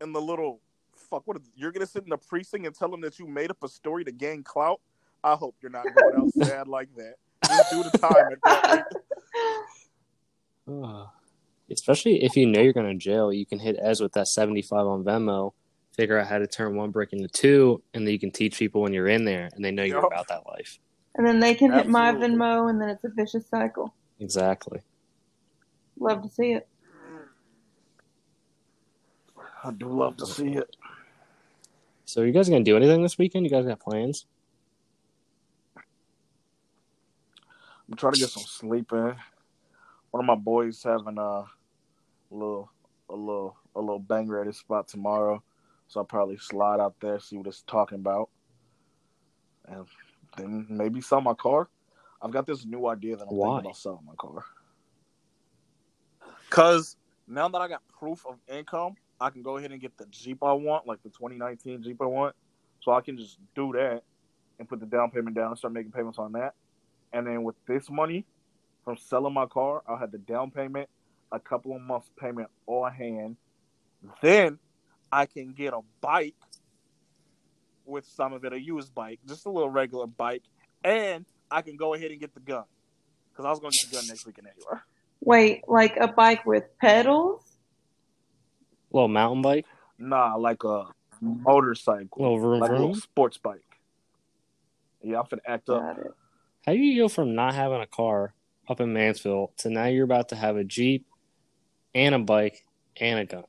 [0.00, 0.60] in the little
[1.10, 1.26] fuck.
[1.26, 1.52] What is it?
[1.56, 4.04] you're gonna sit in the precinct and tell them that you made up a story
[4.04, 4.80] to gain clout?
[5.24, 7.14] I hope you're not going out sad like that.
[7.46, 8.86] Just do the time at that
[10.66, 11.06] rate.
[11.70, 14.86] Especially if you know you're going to jail, you can hit Ez with that 75
[14.86, 15.52] on Venmo,
[15.94, 18.80] figure out how to turn one brick into two, and then you can teach people
[18.80, 20.06] when you're in there and they know you're Yup.
[20.12, 20.78] about that life.
[21.16, 22.36] and then they can hit my Absolutely.
[22.36, 23.94] Venmo, and then it's a vicious cycle.
[24.20, 24.80] Exactly.
[25.98, 26.68] Love to see it.
[29.64, 30.76] I do love to see it.
[32.08, 33.44] So, you guys going to do anything this weekend?
[33.44, 34.24] You guys got plans?
[37.86, 39.14] I'm trying to get some sleep in.
[40.10, 41.44] One of my boys having a
[42.30, 42.70] little,
[43.10, 45.42] a little, a little banger at his spot tomorrow,
[45.88, 48.30] so I'll probably slide out there see what it's talking about,
[49.66, 49.84] and
[50.38, 51.68] then maybe sell my car.
[52.22, 53.48] I've got this new idea that I'm Why?
[53.48, 54.44] thinking about selling my car.
[56.48, 56.96] Cause
[57.26, 60.42] now that I got proof of income, I can go ahead and get the Jeep
[60.42, 62.34] I want, like the 2019 Jeep I want.
[62.82, 64.02] So I can just do that
[64.58, 66.54] and put the down payment down and start making payments on that.
[67.12, 68.24] And then with this money
[68.84, 70.88] from selling my car, I'll have the down payment,
[71.32, 73.36] a couple of months payment on hand.
[74.22, 74.58] Then
[75.10, 76.34] I can get a bike
[77.84, 80.42] with some of it, a used bike, just a little regular bike,
[80.84, 82.64] and I can go ahead and get the gun.
[83.32, 84.80] because I was going to get the gun next weekend anyway.
[85.20, 87.47] Wait, like a bike with pedals?
[88.92, 89.66] Little mountain bike,
[89.98, 90.86] Nah, like a
[91.20, 93.60] motorcycle, little vroom like a little sports bike.
[95.02, 95.98] Yeah, I'm finna act up.
[95.98, 96.12] It.
[96.66, 98.34] How do you go from not having a car
[98.68, 101.06] up in Mansfield to now you're about to have a Jeep
[101.94, 102.64] and a bike
[103.00, 103.44] and a gun?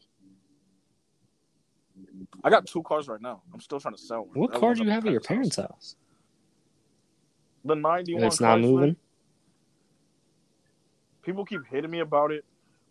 [2.44, 3.42] I got two cars right now.
[3.54, 4.30] I'm still trying to sell one.
[4.40, 5.28] What That car do you have at your house.
[5.28, 5.96] parents' house?
[7.66, 8.24] The 91.
[8.24, 8.62] And it's not Chrysler.
[8.62, 8.96] moving.
[11.24, 12.46] People keep hitting me about it,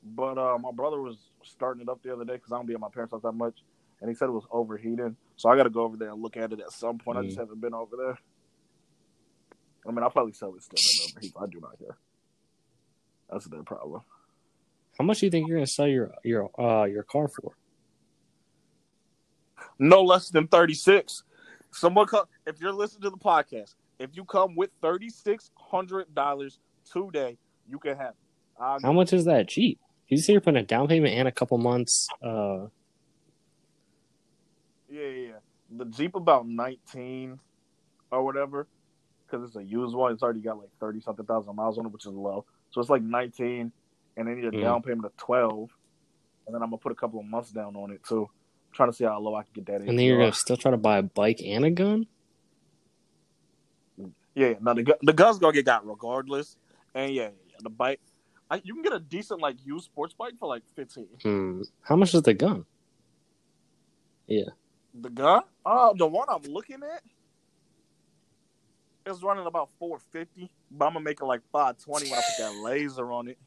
[0.04, 1.16] but uh, my brother was
[1.50, 3.32] starting it up the other day because I don't be at my parents' house that
[3.32, 3.62] much,
[4.00, 5.16] and he said it was overheating.
[5.36, 7.18] So I got to go over there and look at it at some point.
[7.18, 7.40] I just Mm.
[7.40, 8.18] haven't been over there.
[9.86, 10.78] I mean, I'll probably sell it still
[11.08, 11.32] overheat.
[11.40, 11.96] I do not care.
[13.30, 14.02] That's their problem.
[14.98, 17.52] How much do you think you're going to sell your your uh your car for?
[19.78, 21.22] No less than 36.
[21.70, 26.58] Someone come if you're listening to the podcast, if you come with $3600
[26.90, 27.38] today,
[27.68, 28.14] you can have it.
[28.60, 29.78] I'll How much is that Jeep?
[30.08, 32.08] You say you're putting a down payment and a couple months.
[32.22, 32.66] Uh,
[34.90, 35.38] Yeah, yeah, yeah.
[35.70, 37.38] The Jeep about 19
[38.10, 38.66] or whatever,
[39.26, 40.12] because it's a used one.
[40.12, 42.46] It's already got like 30 something thousand miles on it, which is low.
[42.70, 43.70] So it's like 19,
[44.16, 44.62] and then your Mhm.
[44.62, 45.70] down payment of 12,
[46.46, 48.22] and then I'm gonna put a couple of months down on it too.
[48.22, 49.80] I'm trying to see how low I can get that.
[49.82, 52.06] and then you're going to still try to buy a bike and a gun.
[54.34, 56.56] Yeah, no, the the gun's gonna get got regardless,
[56.94, 57.30] and yeah,
[57.60, 58.00] the bike.
[58.50, 61.06] I, you can get a decent like used sports bike for like 15.
[61.22, 61.62] Hmm.
[61.82, 62.64] How much is the gun?
[64.26, 64.50] Yeah.
[64.98, 65.42] The gun?
[65.64, 67.02] Oh, the one I'm looking at
[69.06, 72.62] is running about 450, but I'm gonna make it like 520 when I put that
[72.62, 73.38] laser on it.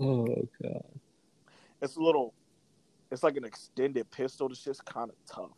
[0.00, 0.26] Oh
[0.62, 0.84] god.
[1.80, 2.34] It's a little,
[3.10, 4.48] it's like an extended pistol.
[4.48, 5.50] This shit's kind of tough.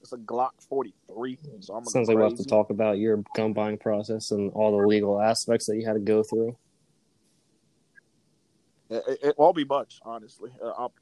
[0.00, 3.52] It's a Glock 43, so I'm Sounds like we'll have to talk about your gun
[3.52, 6.56] buying process and all the legal aspects that you had to go through.
[8.90, 10.50] It, it, won't be much, honestly.
[10.62, 10.94] Uh, I'll,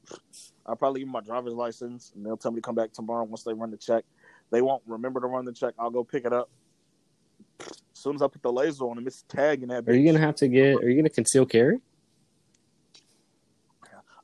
[0.65, 3.43] I'll probably give my driver's license, and they'll tell me to come back tomorrow once
[3.43, 4.03] they run the check.
[4.51, 5.73] They won't remember to run the check.
[5.79, 6.49] I'll go pick it up.
[7.61, 9.87] As soon as I put the laser on them, it's tagging that.
[9.87, 10.75] Are you gonna have to get?
[10.75, 11.79] Are you gonna conceal carry?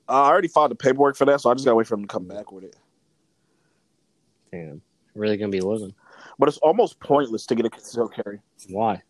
[0.08, 2.06] Uh, I already filed the paperwork for that, so I just gotta wait for them
[2.06, 2.76] to come back with it.
[4.52, 4.82] Damn,
[5.16, 5.96] really gonna be living?
[6.38, 8.40] But it's almost pointless to get a concealed carry.
[8.70, 9.02] Why?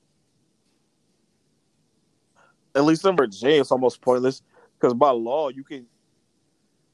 [2.76, 4.41] At least in Virginia, it's almost pointless
[4.80, 5.86] because by law, you can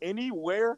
[0.02, 0.78] anywhere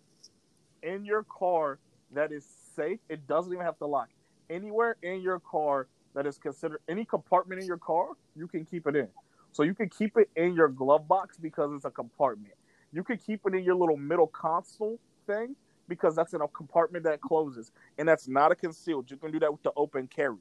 [0.84, 1.80] in your car
[2.12, 2.46] that is
[2.76, 3.00] safe.
[3.10, 4.10] It doesn't even have to lock.
[4.50, 8.86] Anywhere in your car that is considered any compartment in your car, you can keep
[8.88, 9.08] it in.
[9.52, 12.54] So you can keep it in your glove box because it's a compartment.
[12.94, 15.56] You can keep it in your little middle console thing
[15.88, 19.12] because that's in a compartment that closes, and that's not a concealed.
[19.12, 20.38] You can do that with the open carry.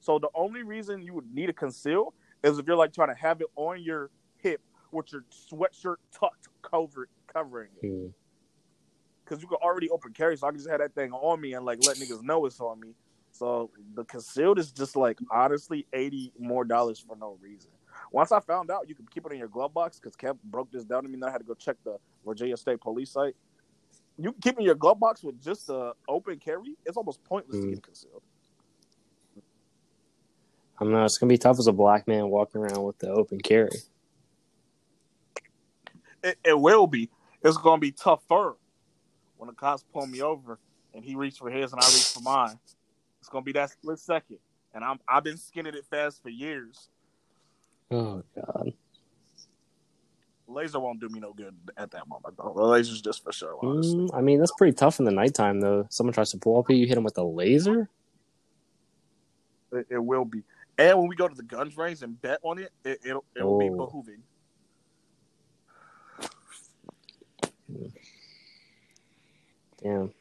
[0.00, 2.12] So the only reason you would need a conceal
[2.42, 6.48] is if you're like trying to have it on your hip with your sweatshirt tucked
[6.62, 7.86] cover covering it.
[7.88, 8.06] Hmm.
[9.24, 11.54] Because you can already open carry, so I can just have that thing on me
[11.54, 12.94] and like let niggas know it's on me.
[13.30, 17.70] So the concealed is just like honestly eighty more dollars for no reason.
[18.10, 20.70] Once I found out you could keep it in your glove box, because Kev broke
[20.70, 23.34] this down to me, and I had to go check the Virginia State Police site.
[24.18, 26.76] You can keep in your glove box with just a open carry.
[26.84, 27.70] It's almost pointless to Mm.
[27.74, 28.22] get concealed.
[30.80, 31.04] I don't know.
[31.04, 33.70] It's gonna be tough as a black man walking around with the open carry.
[36.24, 37.10] It, it will be.
[37.42, 38.56] It's gonna be tougher
[39.36, 40.58] when the cops pull me over
[40.94, 42.58] and he reached for his and I reach for mine.
[43.20, 44.38] It's gonna be that split second,
[44.74, 46.88] and I'm I've been skinning it fast for years.
[47.90, 48.72] Oh god.
[50.48, 52.36] Laser won't do me no good at that moment.
[52.36, 52.52] Though.
[52.54, 53.58] The laser's just for show.
[53.62, 55.86] Honestly, Mm, I mean, that's pretty tough in the nighttime, though.
[55.88, 57.88] Someone tries to pull up you, you hit him with a laser.
[59.72, 60.42] it, it will be.
[60.78, 63.58] And when we go to the guns range and bet on it, it it'll, it'll
[63.58, 63.86] be Oh.
[63.86, 64.22] behooving.
[69.82, 70.12] Damn.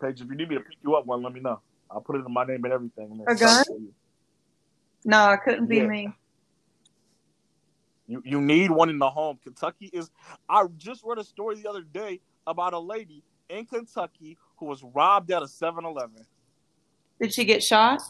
[0.00, 1.60] Paige, if you need me to pick you up one, let me know.
[1.90, 3.10] I'll put it in my name and everything.
[3.10, 3.64] and A gun?
[5.04, 5.86] No, it couldn't be Yeah.
[5.86, 6.12] me.
[8.06, 9.38] you you need one in the home.
[9.42, 10.10] Kentucky is.
[10.48, 14.82] I just read a story the other day about a lady in Kentucky who was
[14.82, 16.26] robbed at a 7-Eleven.
[17.20, 18.00] Did she get shot?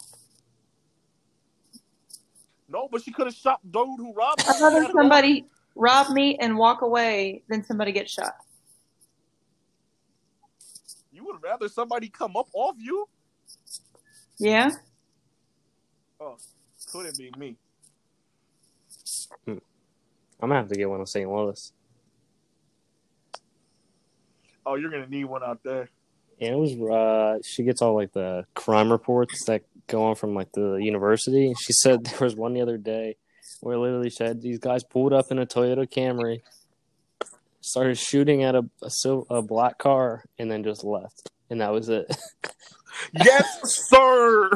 [2.72, 4.52] No, but she could have shot dude who robbed her.
[4.52, 5.44] I'd rather She had a somebody
[5.74, 8.34] rob me and walk away than somebody get shot.
[11.12, 13.08] You would rather somebody come up off you?
[14.38, 14.70] Yeah?
[16.20, 16.36] Oh,
[16.92, 17.56] couldn't be me.
[19.46, 19.60] I'm
[20.40, 21.28] gonna have to get one in St.
[21.30, 21.72] Louis.
[24.64, 25.90] Oh, you're gonna need one out there.
[26.40, 30.34] and it was uh, she gets all like the crime reports that go on from
[30.34, 31.52] like the university.
[31.60, 33.16] She said there was one the other day
[33.60, 36.40] where literally said these guys pulled up in a Toyota Camry,
[37.60, 41.72] started shooting at a a, sil- a black car, and then just left, and that
[41.72, 42.06] was it.
[43.12, 43.46] yes,
[43.88, 44.50] sir.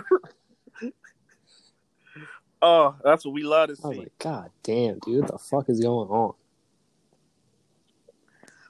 [2.62, 4.02] Oh, that's what we love to I was see.
[4.04, 6.34] like, God damn, dude, what the fuck is going on?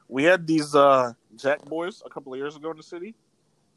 [0.08, 3.14] we had these uh Jack boys a couple of years ago in the city,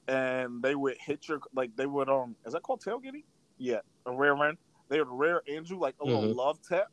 [0.08, 3.24] and they would hit your like they would um is that called tailgating?
[3.58, 4.58] Yeah, a rare man.
[4.90, 6.36] They would rare Andrew like a little Mhm.
[6.36, 6.92] love tap.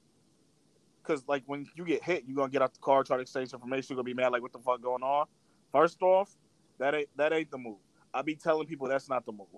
[1.04, 3.52] Cause like when you get hit, you're gonna get out the car, try to exchange
[3.52, 3.94] information.
[3.94, 5.26] You're gonna be mad, like what the fuck going on.
[5.72, 6.34] First off,
[6.78, 7.78] that ain't that ain't the move.
[8.12, 9.48] I be telling people that's not the move.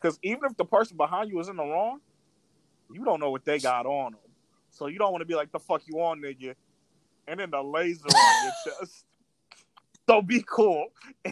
[0.00, 2.00] Cause even if the person behind you is in the wrong,
[2.92, 4.20] you don't know what they got on them.
[4.70, 6.54] So you don't want to be like the fuck you on, nigga,
[7.26, 9.04] and then the laser on your chest.
[10.08, 10.88] So be cool.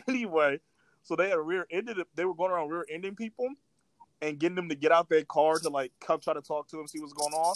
[0.09, 0.61] Anyway,
[1.05, 1.98] so they had rear ended.
[2.16, 3.48] They were going around rear ending people
[4.20, 6.76] and getting them to get out their car to like come try to talk to
[6.76, 7.55] them, see what's going on.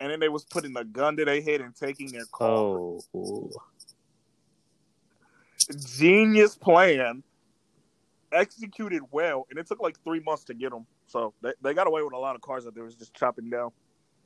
[0.00, 2.48] And then they was putting the gun to their head and taking their car.
[2.48, 3.50] Oh.
[5.96, 7.22] Genius plan,
[8.32, 10.86] executed well, and it took like three months to get them.
[11.06, 13.48] So they, they got away with a lot of cars that they was just chopping
[13.48, 13.70] down,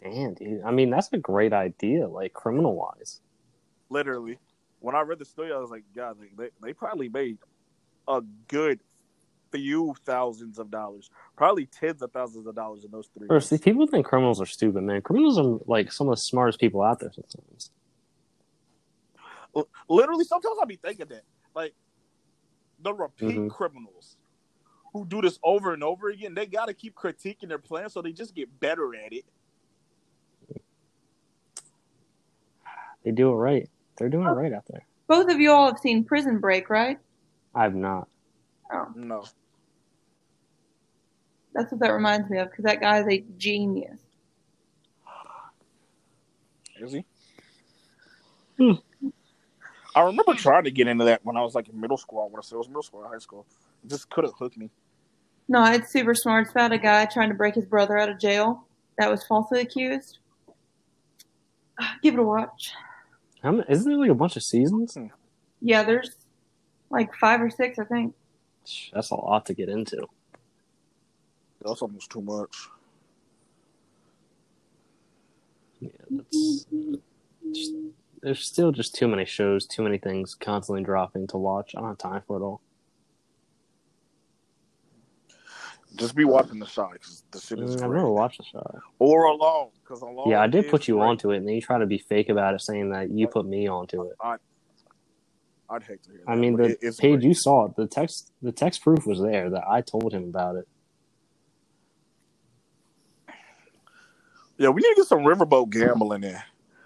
[0.03, 0.62] damn, dude.
[0.64, 3.20] I mean, that's a great idea, like criminal wise.
[3.91, 4.38] literally.
[4.78, 7.38] When I read the story, I was like, God, they, they, they probably made
[8.11, 8.80] a good
[9.52, 13.28] few thousands of dollars, probably tens of thousands of dollars in those three.
[13.28, 13.64] First, months.
[13.64, 15.00] people think criminals are stupid, man.
[15.02, 17.70] Criminals are like some of the smartest people out there sometimes.
[19.88, 21.22] Literally, sometimes I be thinking that,
[21.54, 21.74] like,
[22.78, 23.50] the repeat Mhm.
[23.50, 24.16] criminals
[24.92, 28.00] who do this over and over again, they got to keep critiquing their plan so
[28.02, 29.24] they just get better at it.
[33.02, 33.68] They do it right.
[33.96, 34.86] They're doing it right out there.
[35.08, 36.98] Both of you all have seen Prison Break, right?
[37.55, 38.09] I've not.
[38.72, 39.24] Oh, No,
[41.53, 43.98] that's what that reminds me of because that guy's a genius.
[46.80, 47.05] is he?
[48.57, 48.72] Hmm.
[49.94, 52.20] I remember trying to get into that when I was like in middle school.
[52.20, 53.44] I want to say it was middle school or high school.
[53.84, 54.70] It just couldn't hook me.
[55.48, 56.42] No, it's super smart.
[56.44, 58.64] It's about a guy trying to break his brother out of jail
[58.98, 60.18] that was falsely accused.
[62.03, 62.72] Give it a watch.
[63.42, 64.96] How many, isn't there like a bunch of seasons?
[65.61, 66.11] Yeah, there's
[66.91, 68.14] like five or six, I think.
[68.93, 70.07] That's a lot to get into.
[71.64, 72.57] That's almost too much.
[75.80, 76.66] Yeah, that's,
[77.55, 77.74] just,
[78.22, 81.74] there's still just too many shows, too many things constantly dropping to watch.
[81.74, 82.61] I don't have time for it all.
[85.97, 87.97] Just be watching the shot because the shit is Mm, I've great.
[87.97, 88.80] never watched the show.
[88.99, 90.30] Or alone because alone.
[90.30, 91.07] Yeah, I did put you great.
[91.07, 93.47] onto it, and then you try to be fake about it, saying that you put
[93.47, 94.12] me onto it.
[95.71, 96.23] I'd hate to hear.
[96.27, 97.23] I mean, the it- page great.
[97.23, 97.77] you saw, it.
[97.77, 100.68] the text, the text proof was there that I told him about it.
[104.59, 106.37] Yeah, we need to get some riverboat gambling in.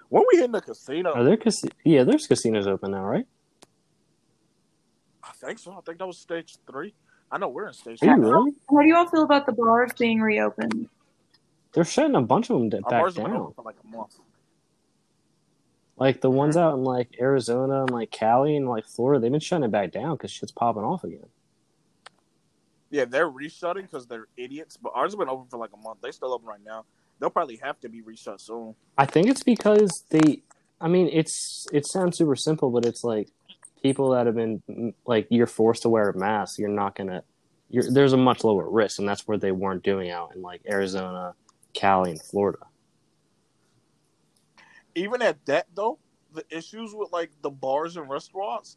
[0.09, 3.27] When we hitting the casino, Are there cas- Yeah, there's casinos open now, right?
[5.23, 5.73] I think so.
[5.73, 6.95] I think that was stage three.
[7.33, 8.31] I know we're in stage Are you three.
[8.31, 8.53] really?
[8.71, 10.89] How do you all feel about the bars being reopened?
[11.73, 13.37] They're shutting a bunch of them d- back bars have down.
[13.37, 14.15] open for like a month.
[15.97, 19.41] Like the ones out in like Arizona and like Cali and like Florida, they've been
[19.41, 21.27] shutting it back down because shit's popping off again.
[22.91, 24.77] Yeah, they're reshutting because they're idiots.
[24.77, 26.01] But ours have been open for like a month.
[26.03, 26.85] They still open right now.
[27.19, 28.75] They'll probably have to be reshut soon.
[28.99, 30.43] I think it's because they.
[30.81, 33.29] I mean, it's it sounds super simple, but it's like
[33.83, 36.59] people that have been mm, like you're forced to wear a mask.
[36.59, 37.23] You're not gonna.
[37.71, 40.63] You're, there's a much lower risk, and that's where they weren't doing out in like
[40.69, 41.35] Arizona,
[41.73, 42.59] Cali, and Florida.
[44.95, 45.99] Even at that though,
[46.33, 48.77] the issues with like the bars and restaurants,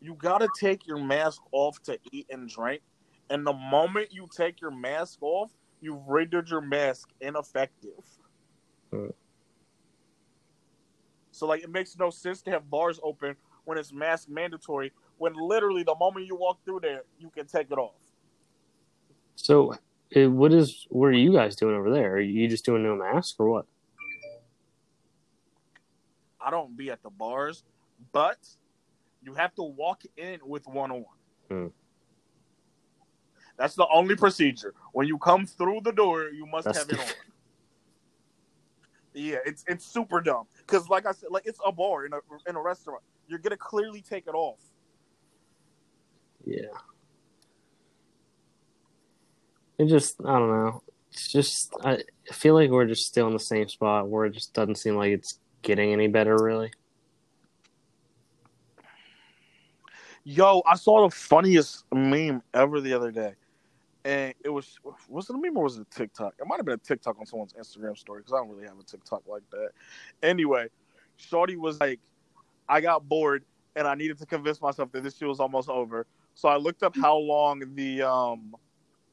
[0.00, 2.82] you gotta take your mask off to eat and drink.
[3.30, 5.50] And the moment you take your mask off,
[5.80, 8.04] you've rendered your mask ineffective.
[8.90, 9.08] Hmm.
[11.30, 14.92] So like it makes no sense to have bars open when it's mask mandatory.
[15.18, 17.94] When literally the moment you walk through there, you can take it off.
[19.36, 19.74] So,
[20.14, 22.14] what is what are you guys doing over there?
[22.14, 23.66] Are you just doing no mask or what?
[26.44, 27.64] I don't be at the bars,
[28.12, 28.38] but
[29.22, 31.04] you have to walk in with one on.
[31.48, 31.66] Hmm.
[33.56, 34.74] That's the only procedure.
[34.92, 37.06] When you come through the door, you must That's have it on.
[39.14, 42.18] Yeah, it's it's super dumb because, like I said, like it's a bar in a
[42.48, 43.02] in a restaurant.
[43.28, 44.58] You're gonna clearly take it off.
[46.46, 46.68] Yeah.
[49.78, 50.82] It just I don't know.
[51.10, 54.54] It's just I feel like we're just still in the same spot where it just
[54.54, 56.72] doesn't seem like it's getting any better really.
[60.24, 63.34] Yo, I saw the funniest meme ever the other day,
[64.04, 66.34] and it was was it a meme or was it a TikTok?
[66.38, 68.78] It might have been a TikTok on someone's Instagram story because I don't really have
[68.78, 69.70] a TikTok like that.
[70.22, 70.68] Anyway,
[71.16, 71.98] Shorty was like,
[72.68, 73.44] "I got bored
[73.74, 76.84] and I needed to convince myself that this shit was almost over, so I looked
[76.84, 78.54] up how long the um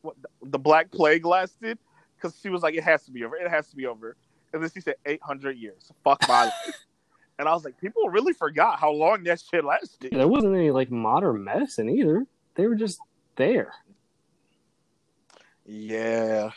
[0.02, 1.80] what the Black Plague lasted
[2.16, 4.16] because she was like, it has to be over, it has to be over,
[4.54, 5.91] and then she said 800 years.
[6.04, 6.54] Fuck my life.
[7.39, 10.12] And I was like, people really forgot how long that shit lasted.
[10.12, 12.26] There wasn't any like modern medicine either.
[12.56, 13.00] They were just
[13.38, 13.72] there.
[15.66, 16.50] Yeah.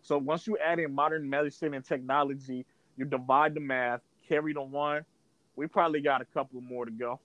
[0.00, 2.64] So once you add in modern medicine and technology,
[2.96, 5.04] you divide the math, carry the one.
[5.56, 7.20] We probably got a couple more to go.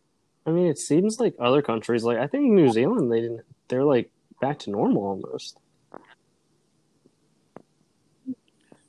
[0.46, 3.46] I mean, it seems like other countries, like I think New Zealand, they didn't.
[3.70, 5.58] They're like back to normal almost.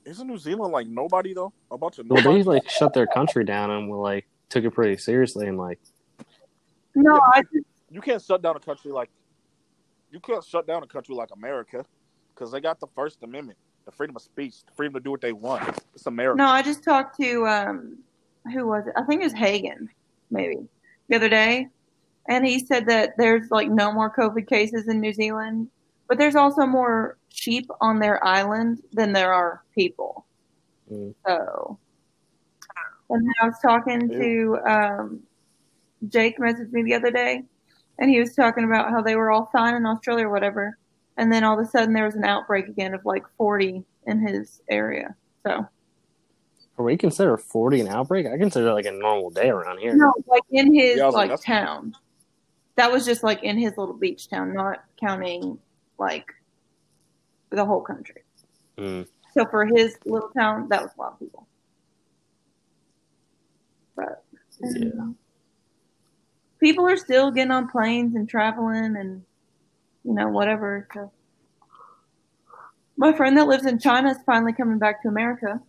[0.08, 1.52] Isn't New Zealand like nobody though?
[1.70, 2.42] A bunch of Well, nobody.
[2.42, 5.78] they like shut their country down and were like took it pretty seriously and like
[6.94, 9.10] No, Yeah, I just you can't shut down a country like
[10.10, 11.84] you can't shut down a country like America
[12.34, 15.20] because they got the First Amendment, the freedom of speech, the freedom to do what
[15.20, 15.68] they want.
[15.94, 16.38] It's America.
[16.38, 17.98] no, I just talked to um,
[18.54, 18.94] who was it?
[18.96, 19.90] I think it was Hagen,
[20.30, 20.56] maybe
[21.08, 21.68] the other day,
[22.28, 25.68] and he said that there's like no more COVID cases in New Zealand,
[26.08, 30.24] but there's also more sheep on their island than there are people.
[30.90, 31.14] Mm.
[31.26, 31.78] So,
[33.10, 35.20] and I was talking to um,
[36.08, 37.42] Jake messaged me the other day,
[37.98, 40.78] and he was talking about how they were all fine in Australia or whatever,
[41.16, 44.26] and then all of a sudden there was an outbreak again of like 40 in
[44.26, 45.14] his area.
[45.46, 45.66] So.
[46.78, 48.26] Are we consider 40 an outbreak?
[48.26, 49.96] I consider it like a normal day around here.
[49.96, 51.94] No, like in his Yeah, like, like town.
[52.76, 55.58] That was just like in his little beach town, not counting
[55.98, 56.26] like
[57.50, 58.22] the whole country.
[58.76, 59.06] Mm.
[59.34, 61.46] So for his little town, that was a lot of people.
[63.96, 64.24] But
[64.60, 65.12] Yeah.
[66.60, 69.24] people are still getting on planes and traveling and
[70.04, 70.88] you know whatever.
[70.94, 71.12] So.
[72.96, 75.60] My friend that lives in China is finally coming back to America.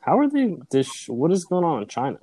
[0.00, 0.56] How are they?
[0.70, 2.18] This what is going on in China?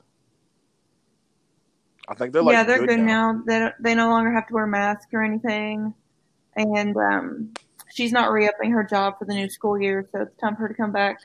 [2.10, 3.32] I think they're like yeah, they're good, good now.
[3.32, 3.43] now.
[3.45, 5.93] They they no longer have to wear masks or anything,
[6.55, 7.53] and um,
[7.93, 10.68] she's not re-upping her job for the new school year, so it's time for her
[10.70, 11.20] to come back.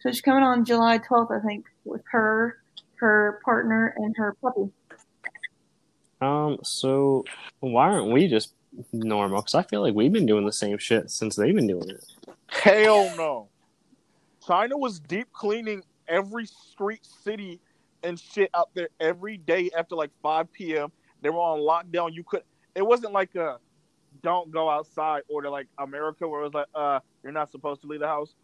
[0.00, 2.62] So she's coming on July 12th, I think, with her,
[2.96, 4.70] her partner, and her puppy.
[6.20, 7.24] Um, so
[7.58, 8.54] why aren't we just
[8.92, 9.40] normal?
[9.40, 12.04] Because I feel like we've been doing the same shit since they've been doing it.
[12.46, 13.48] Hell no.
[14.46, 17.60] China was deep cleaning every street, city,
[18.02, 20.90] and shit out there every day after like 5 p.m.
[21.22, 22.14] They were on lockdown.
[22.14, 22.42] You could.
[22.74, 23.58] It wasn't like a
[24.22, 27.80] don't go outside or to like America where it was like uh you're not supposed
[27.82, 28.34] to leave the house.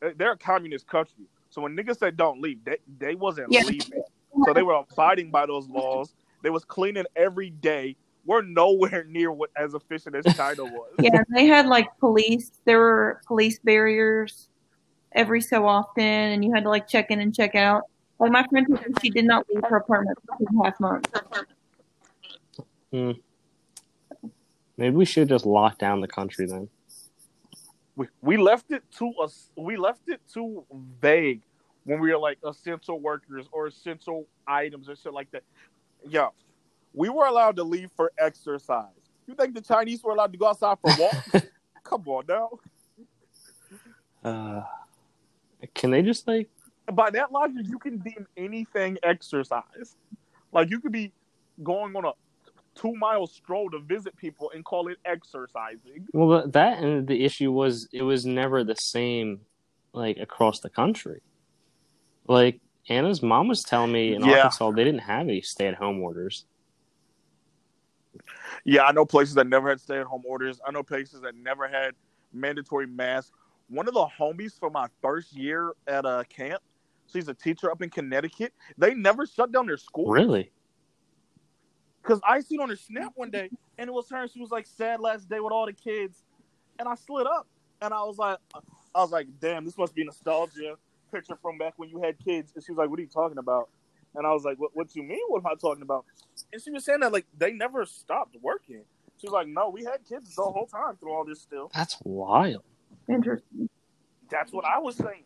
[0.00, 3.62] They- They're a communist country, so when niggas said don't leave, they they wasn't Yeah.
[3.64, 4.02] leaving.
[4.44, 6.14] So they were abiding by those laws.
[6.42, 7.96] They was cleaning every day.
[8.24, 10.90] We're nowhere near what as efficient as China was.
[11.00, 12.50] Yeah, they had like police.
[12.64, 14.48] There were police barriers
[15.12, 17.82] every so often, and you had to like check in and check out.
[18.20, 20.64] Like my friend, told me she did not leave her apartment for two and a
[20.64, 21.10] half months.
[24.76, 26.68] Maybe we should just lock down the country then.
[27.96, 30.64] we, we left it too us we left it too
[31.00, 31.42] vague
[31.84, 35.42] when we were like essential workers or essential items or shit like that.
[36.06, 36.28] Yeah,
[36.92, 38.86] we were allowed to leave for exercise.
[39.26, 41.46] You think the Chinese were allowed to go outside for walks?
[41.84, 42.50] Come on now.
[44.22, 44.62] Uh,
[45.74, 46.48] can they just like?
[46.90, 49.96] By that logic, you can deem anything exercise.
[50.52, 51.12] Like you could be
[51.62, 52.12] going on a
[52.74, 56.06] two mile stroll to visit people and call it exercising.
[56.12, 59.40] Well, that- that and the issue was it was never the same,
[59.92, 61.20] like across the country.
[62.26, 64.36] Like Anna's mom was telling me in Yeah.
[64.36, 66.46] Arkansas they didn't have any stay-at-home orders.
[68.64, 70.60] Yeah, I know places that never had stay-at-home orders.
[70.66, 71.94] I know places that never had
[72.32, 73.32] mandatory masks.
[73.68, 76.60] One of the homies from my first year at a camp,
[77.12, 78.52] she's a teacher up in Connecticut.
[78.78, 80.50] They never shut down their school Really?
[82.02, 84.22] because I seen on her snap one day, and it was her.
[84.22, 86.22] and She was like sad last day with all the kids,
[86.78, 87.46] and I slid up,
[87.82, 88.38] and I was like,
[88.94, 90.76] I was like, damn, this must be nostalgia.
[91.12, 93.38] Picture from back when you had kids, and she was like, what are you talking
[93.38, 93.68] about?
[94.14, 95.20] And I was like, what, what do you mean?
[95.28, 96.04] What am I talking about?
[96.52, 98.82] And she was saying that like they never stopped working.
[99.20, 101.70] She was like, no, we had kids the whole time through all this still.
[101.74, 102.62] That's wild.
[103.08, 103.68] Interesting.
[104.30, 105.24] That's what I was saying.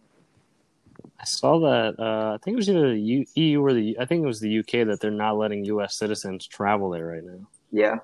[1.21, 1.99] I saw that.
[1.99, 3.97] Uh, I think it was either the U- EU or the.
[3.99, 5.97] I think it was the UK that they're not letting U.S.
[5.97, 7.47] citizens travel there right now.
[7.71, 7.97] Yeah.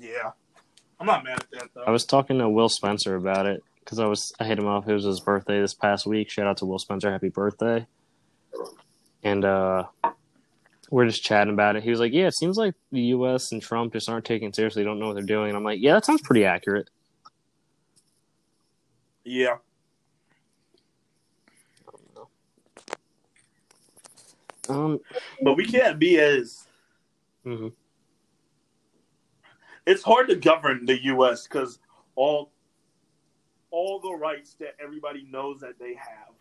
[0.00, 0.32] Yeah.
[1.00, 1.84] I'm not mad at that though.
[1.86, 4.88] I was talking to Will Spencer about it because I was I hit him off.
[4.88, 6.30] It was his birthday this past week.
[6.30, 7.86] Shout out to Will Spencer, happy birthday!
[9.22, 9.84] and uh,
[10.90, 11.82] we're just chatting about it.
[11.82, 13.52] He was like, "Yeah, it seems like the U.S.
[13.52, 14.84] and Trump just aren't taken seriously.
[14.84, 16.88] Don't know what they're doing." And I'm like, "Yeah, that sounds pretty accurate."
[19.24, 19.56] Yeah.
[24.68, 25.00] Um,
[25.42, 26.66] But we can't be as.
[27.44, 27.72] mhm.
[29.86, 31.44] It's hard to govern the U.S.
[31.44, 31.78] because
[32.14, 32.52] all,
[33.70, 36.34] all the rights that everybody knows that they have.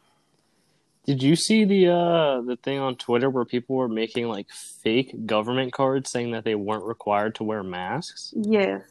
[1.05, 5.25] Did you see the uh the thing on Twitter where people were making like fake
[5.25, 8.33] government cards saying that they weren't required to wear masks?
[8.35, 8.81] Yes.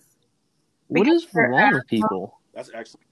[0.88, 2.40] What Because is they're wrong with people?
[2.54, 3.02] That's actually.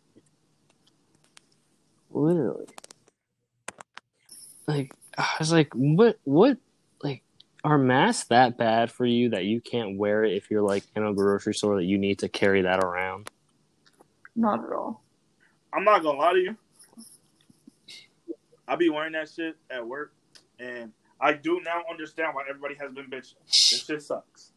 [2.11, 2.66] Literally.
[4.66, 6.59] Like I was like, what what
[7.03, 7.23] like
[7.62, 11.05] are masks that bad for you that you can't wear it if you're like in
[11.05, 13.31] a grocery store that you need to carry that around?
[14.37, 15.03] Not at all.
[15.73, 16.57] I'm not gonna lie to you.
[18.67, 20.12] I be wearing that shit at work,
[20.59, 23.35] and I do now understand why everybody has been bitching.
[23.47, 24.53] This shit sucks.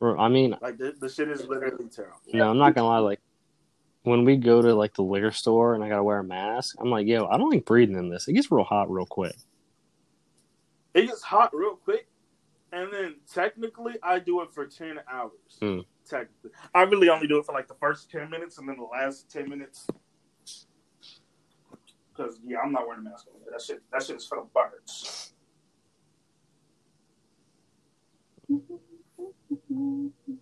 [0.00, 2.18] Or I mean, Like the, the shit is literally terrible.
[2.32, 3.20] no, I'm not gonna lie, like
[4.02, 6.90] when we go to like the liquor store and I gotta wear a mask, I'm
[6.90, 8.28] like, yo, I don't like breathing in this.
[8.28, 9.36] It gets real hot real quick.
[10.94, 12.08] It gets hot real quick,
[12.72, 15.32] and then technically I do it for ten hours.
[15.60, 15.80] Hmm.
[16.08, 18.84] Technically, I really only do it for like the first ten minutes, and then the
[18.84, 19.86] last ten minutes.
[22.16, 23.26] Because yeah, I'm not wearing a mask.
[23.28, 25.32] On that shit, that shit is for the birds.
[28.50, 30.32] I'm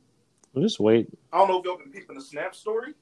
[0.63, 1.09] just wait.
[1.33, 2.95] I don't know if y'all been peeping the Snap story.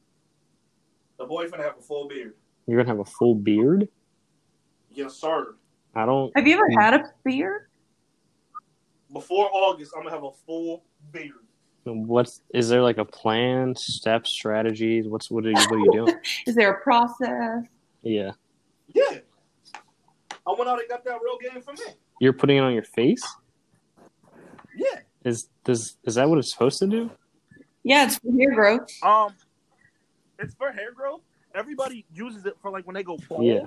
[1.18, 2.34] The boy's gonna have a full beard.
[2.66, 3.88] You're gonna have a full beard?
[4.90, 5.54] Yes, sir.
[5.94, 6.32] I don't.
[6.36, 7.68] Have you ever had a beard?
[9.12, 11.32] Before August, I'm gonna have a full beard.
[11.84, 15.06] What's is there like a plan, steps, strategies?
[15.06, 16.14] What's what are you what are you doing?
[16.46, 17.64] Is there a process?
[18.02, 18.30] Yeah,
[18.94, 19.18] Yeah.
[20.46, 21.80] I went out and got that Rogaine for me.
[22.20, 23.22] you're putting it on your face.
[24.76, 25.00] Yeah.
[25.24, 27.10] Is does is that what it's supposed to do?
[27.82, 28.88] Yeah, it's for hair growth.
[29.02, 29.34] Um,
[30.44, 31.22] it's for hair growth.
[31.54, 33.44] Everybody uses it for like when they go bald.
[33.44, 33.66] Yeah.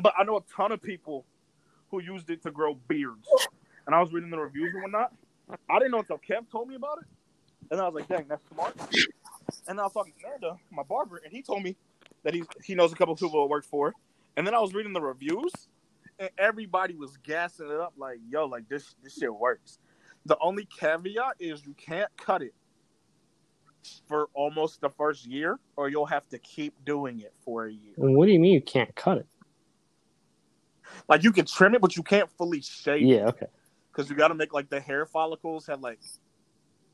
[0.00, 1.24] But I know a ton of people
[1.90, 3.28] who used it to grow beards.
[3.86, 5.12] And I was reading the reviews and whatnot.
[5.70, 7.08] I didn't know until Kev told me about it.
[7.70, 8.74] And I was like, dang, that's smart.
[9.66, 11.76] And I was talking to Amanda, my barber, and he told me
[12.22, 13.94] that he he knows a couple people who work for.
[14.36, 15.52] And then I was reading the reviews,
[16.18, 19.78] and everybody was gassing it up like, yo, like this this shit works.
[20.26, 22.54] The only caveat is you can't cut it
[24.06, 27.94] for almost the first year, or you'll have to keep doing it for a year.
[27.96, 29.26] What do you mean you can't cut it?
[31.08, 33.46] Like you can trim it, but you can't fully shave it Yeah, okay.
[33.92, 36.00] because you got to make like the hair follicles have like.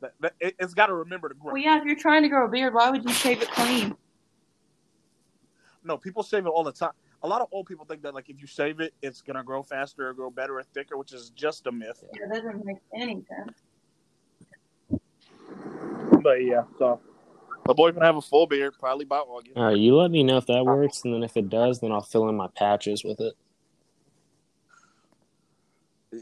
[0.00, 1.52] That, that, it, it's got to remember to grow.
[1.52, 3.96] Well, yeah, if you're trying to grow a beard, why would you shave it clean?
[5.82, 6.92] No, people shave it all the time.
[7.22, 9.62] A lot of old people think that like if you shave it, it's gonna grow
[9.62, 12.04] faster or grow better or thicker, which is just a myth.
[12.18, 13.58] Yeah, that doesn't make any sense.
[16.24, 17.00] But yeah, so
[17.66, 19.58] my boy gonna have a full beard probably by August.
[19.58, 21.92] All right, you let me know if that works, and then if it does, then
[21.92, 23.34] I'll fill in my patches with it.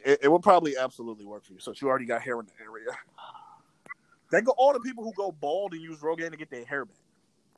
[0.05, 2.53] It, it will probably absolutely work for you since you already got hair in the
[2.61, 2.99] area.
[4.33, 6.85] They go all the people who go bald and use Rogaine to get their hair
[6.85, 6.97] back.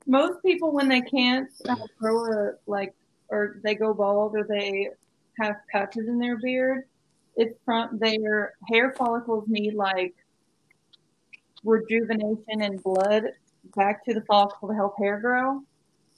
[0.07, 2.93] Most people, when they can't uh, grow a like,
[3.29, 4.91] or they go bald, or they
[5.41, 6.85] have patches in their beard,
[7.37, 10.15] it's from their hair follicles need like
[11.65, 13.25] rejuvenation and blood
[13.77, 15.61] back to the follicle to help hair grow.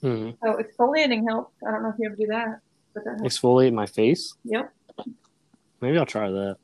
[0.01, 1.53] hmm So exfoliating helps.
[1.67, 2.59] I don't know if you ever do that,
[2.93, 3.39] but that helps.
[3.39, 4.33] Exfoliate my face.
[4.43, 4.73] Yep.
[5.81, 6.57] Maybe I'll try that.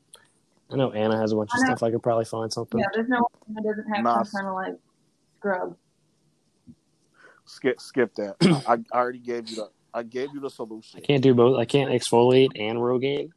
[0.70, 1.82] I know Anna has a bunch of I stuff.
[1.82, 2.80] I could probably find something.
[2.80, 4.30] Yeah, there's no one that doesn't have Nice.
[4.30, 4.74] some kind of like
[5.38, 5.76] scrub.
[7.46, 8.36] Skip, skip that.
[8.66, 9.70] I, I already gave you the.
[9.92, 10.98] I gave you the solution.
[10.98, 11.56] I can't do both.
[11.56, 13.30] I can't exfoliate and Rogaine.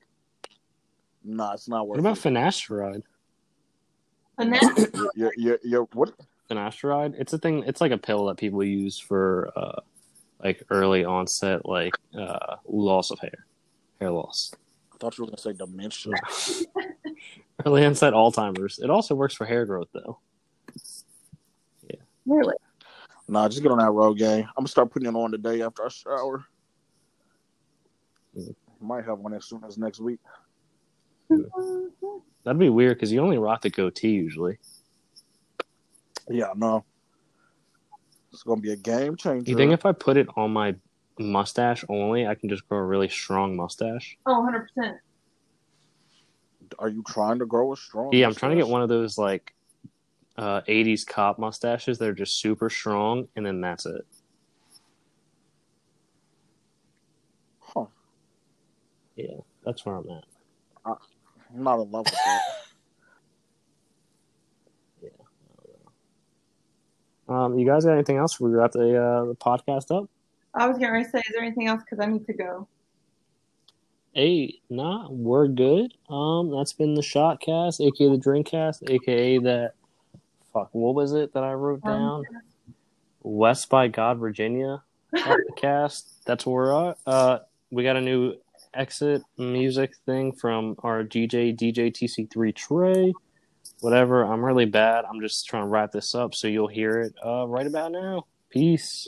[1.24, 2.02] Nah, it's not worth.
[2.02, 2.32] What working.
[2.32, 3.04] about finasteride?
[4.38, 4.62] And then
[5.16, 6.14] You're, you're, you're, what?
[6.50, 7.16] Finasteride?
[7.18, 7.64] It's a thing.
[7.66, 9.82] It's like a pill that people use for uh,
[10.44, 13.46] like early onset, like uh, loss of hair,
[14.00, 14.54] hair loss.
[14.94, 16.14] I thought you were gonna say dementia.
[17.66, 18.80] Early onset Alzheimer's.
[18.80, 20.20] It also works for hair growth, though.
[21.90, 22.00] Yeah.
[22.26, 22.56] Really,
[23.28, 24.44] Nah, just get on that Rogaine.
[24.44, 26.46] I'm gonna start putting it on today after I shower.
[28.36, 28.56] Mhm.
[28.80, 30.20] Might have one as soon as next week.
[32.44, 34.58] That'd be weird because you only rock the goatee usually.
[36.30, 36.86] Yeah, no.
[38.32, 39.50] It's gonna be a game changer.
[39.50, 40.76] You think if I put it on my
[41.18, 44.18] mustache only, I can just grow a really strong mustache?
[44.26, 44.98] oh, 100 percent.
[46.80, 48.14] Are you trying to grow a strong?
[48.14, 49.54] Yeah, I'm trying to get one of those like
[50.38, 51.98] uh, 80s cop mustaches.
[51.98, 54.06] They're just super strong, and then that's it.
[57.60, 57.86] Huh.
[59.16, 60.98] Yeah, that's where I'm at.
[61.56, 62.42] I'm not in love with that.
[67.30, 68.40] Um, you guys got anything else?
[68.40, 70.10] We got the uh, the podcast up.
[70.54, 71.84] I was going to say, is there anything else?
[71.84, 72.68] Because I need to go.
[74.14, 75.94] Hey, nah, we're good.
[76.10, 79.74] Um, that's been the shot cast, aka the drink cast, aka that.
[80.54, 82.24] Fuck, what was it that I wrote Um, down?
[83.22, 84.82] West by God, Virginia
[85.58, 86.26] cast.
[86.26, 86.98] That's where we're at.
[87.06, 87.40] Uh,
[87.70, 88.36] we got a new
[88.74, 93.14] exit music thing from our DJ DJ TC3 Trey.
[93.82, 94.24] Whatever.
[94.24, 95.06] I'm really bad.
[95.06, 98.26] I'm just trying to wrap this up so you'll hear it uh, right about now.
[98.50, 99.08] Peace.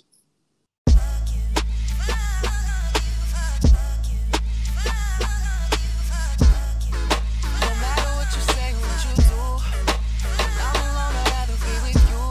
[0.88, 0.96] No
[7.82, 9.42] matter what you say, what you do,
[10.38, 12.26] when I'm alone, I'd rather be with you.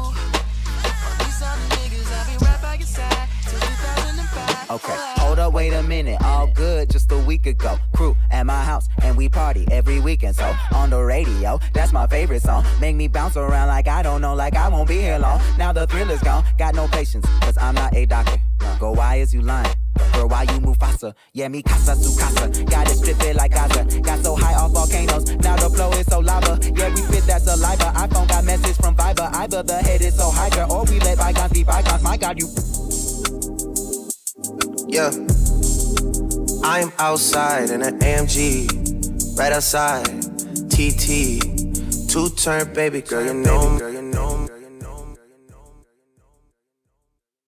[0.84, 4.70] Fuck these other niggas, I'll be right by your side till 2005.
[4.70, 5.07] Okay,
[5.38, 6.20] hold up, wait a minute.
[6.22, 7.78] All good just a week ago.
[7.94, 10.36] Crew at my house, and we party every weekend.
[10.36, 12.64] So on the radio, that's my favorite song.
[12.80, 15.40] Make me bounce around like I don't know, like I won't be here long.
[15.56, 16.44] Now the thrill is gone.
[16.58, 18.40] Got no patience, cause I'm not a doctor.
[18.80, 19.72] Go, why is you lying?
[20.12, 21.14] Girl, why you move faster?
[21.32, 22.64] Yeah, me casa su casa.
[22.64, 23.84] Got it stripping like Gaza.
[24.00, 25.36] Got so high off volcanoes.
[25.36, 26.58] Now the flow is so lava.
[26.74, 27.92] Yeah, we spit that saliva.
[27.94, 29.32] iPhone got message from Viber.
[29.34, 32.02] Either the head is so girl, or we let bygones be bygones.
[32.02, 32.46] My God, you
[34.88, 35.10] Yeah.
[36.64, 40.06] I am outside in an AMG, right outside.
[40.70, 44.07] TT, two turn baby girl, you know me.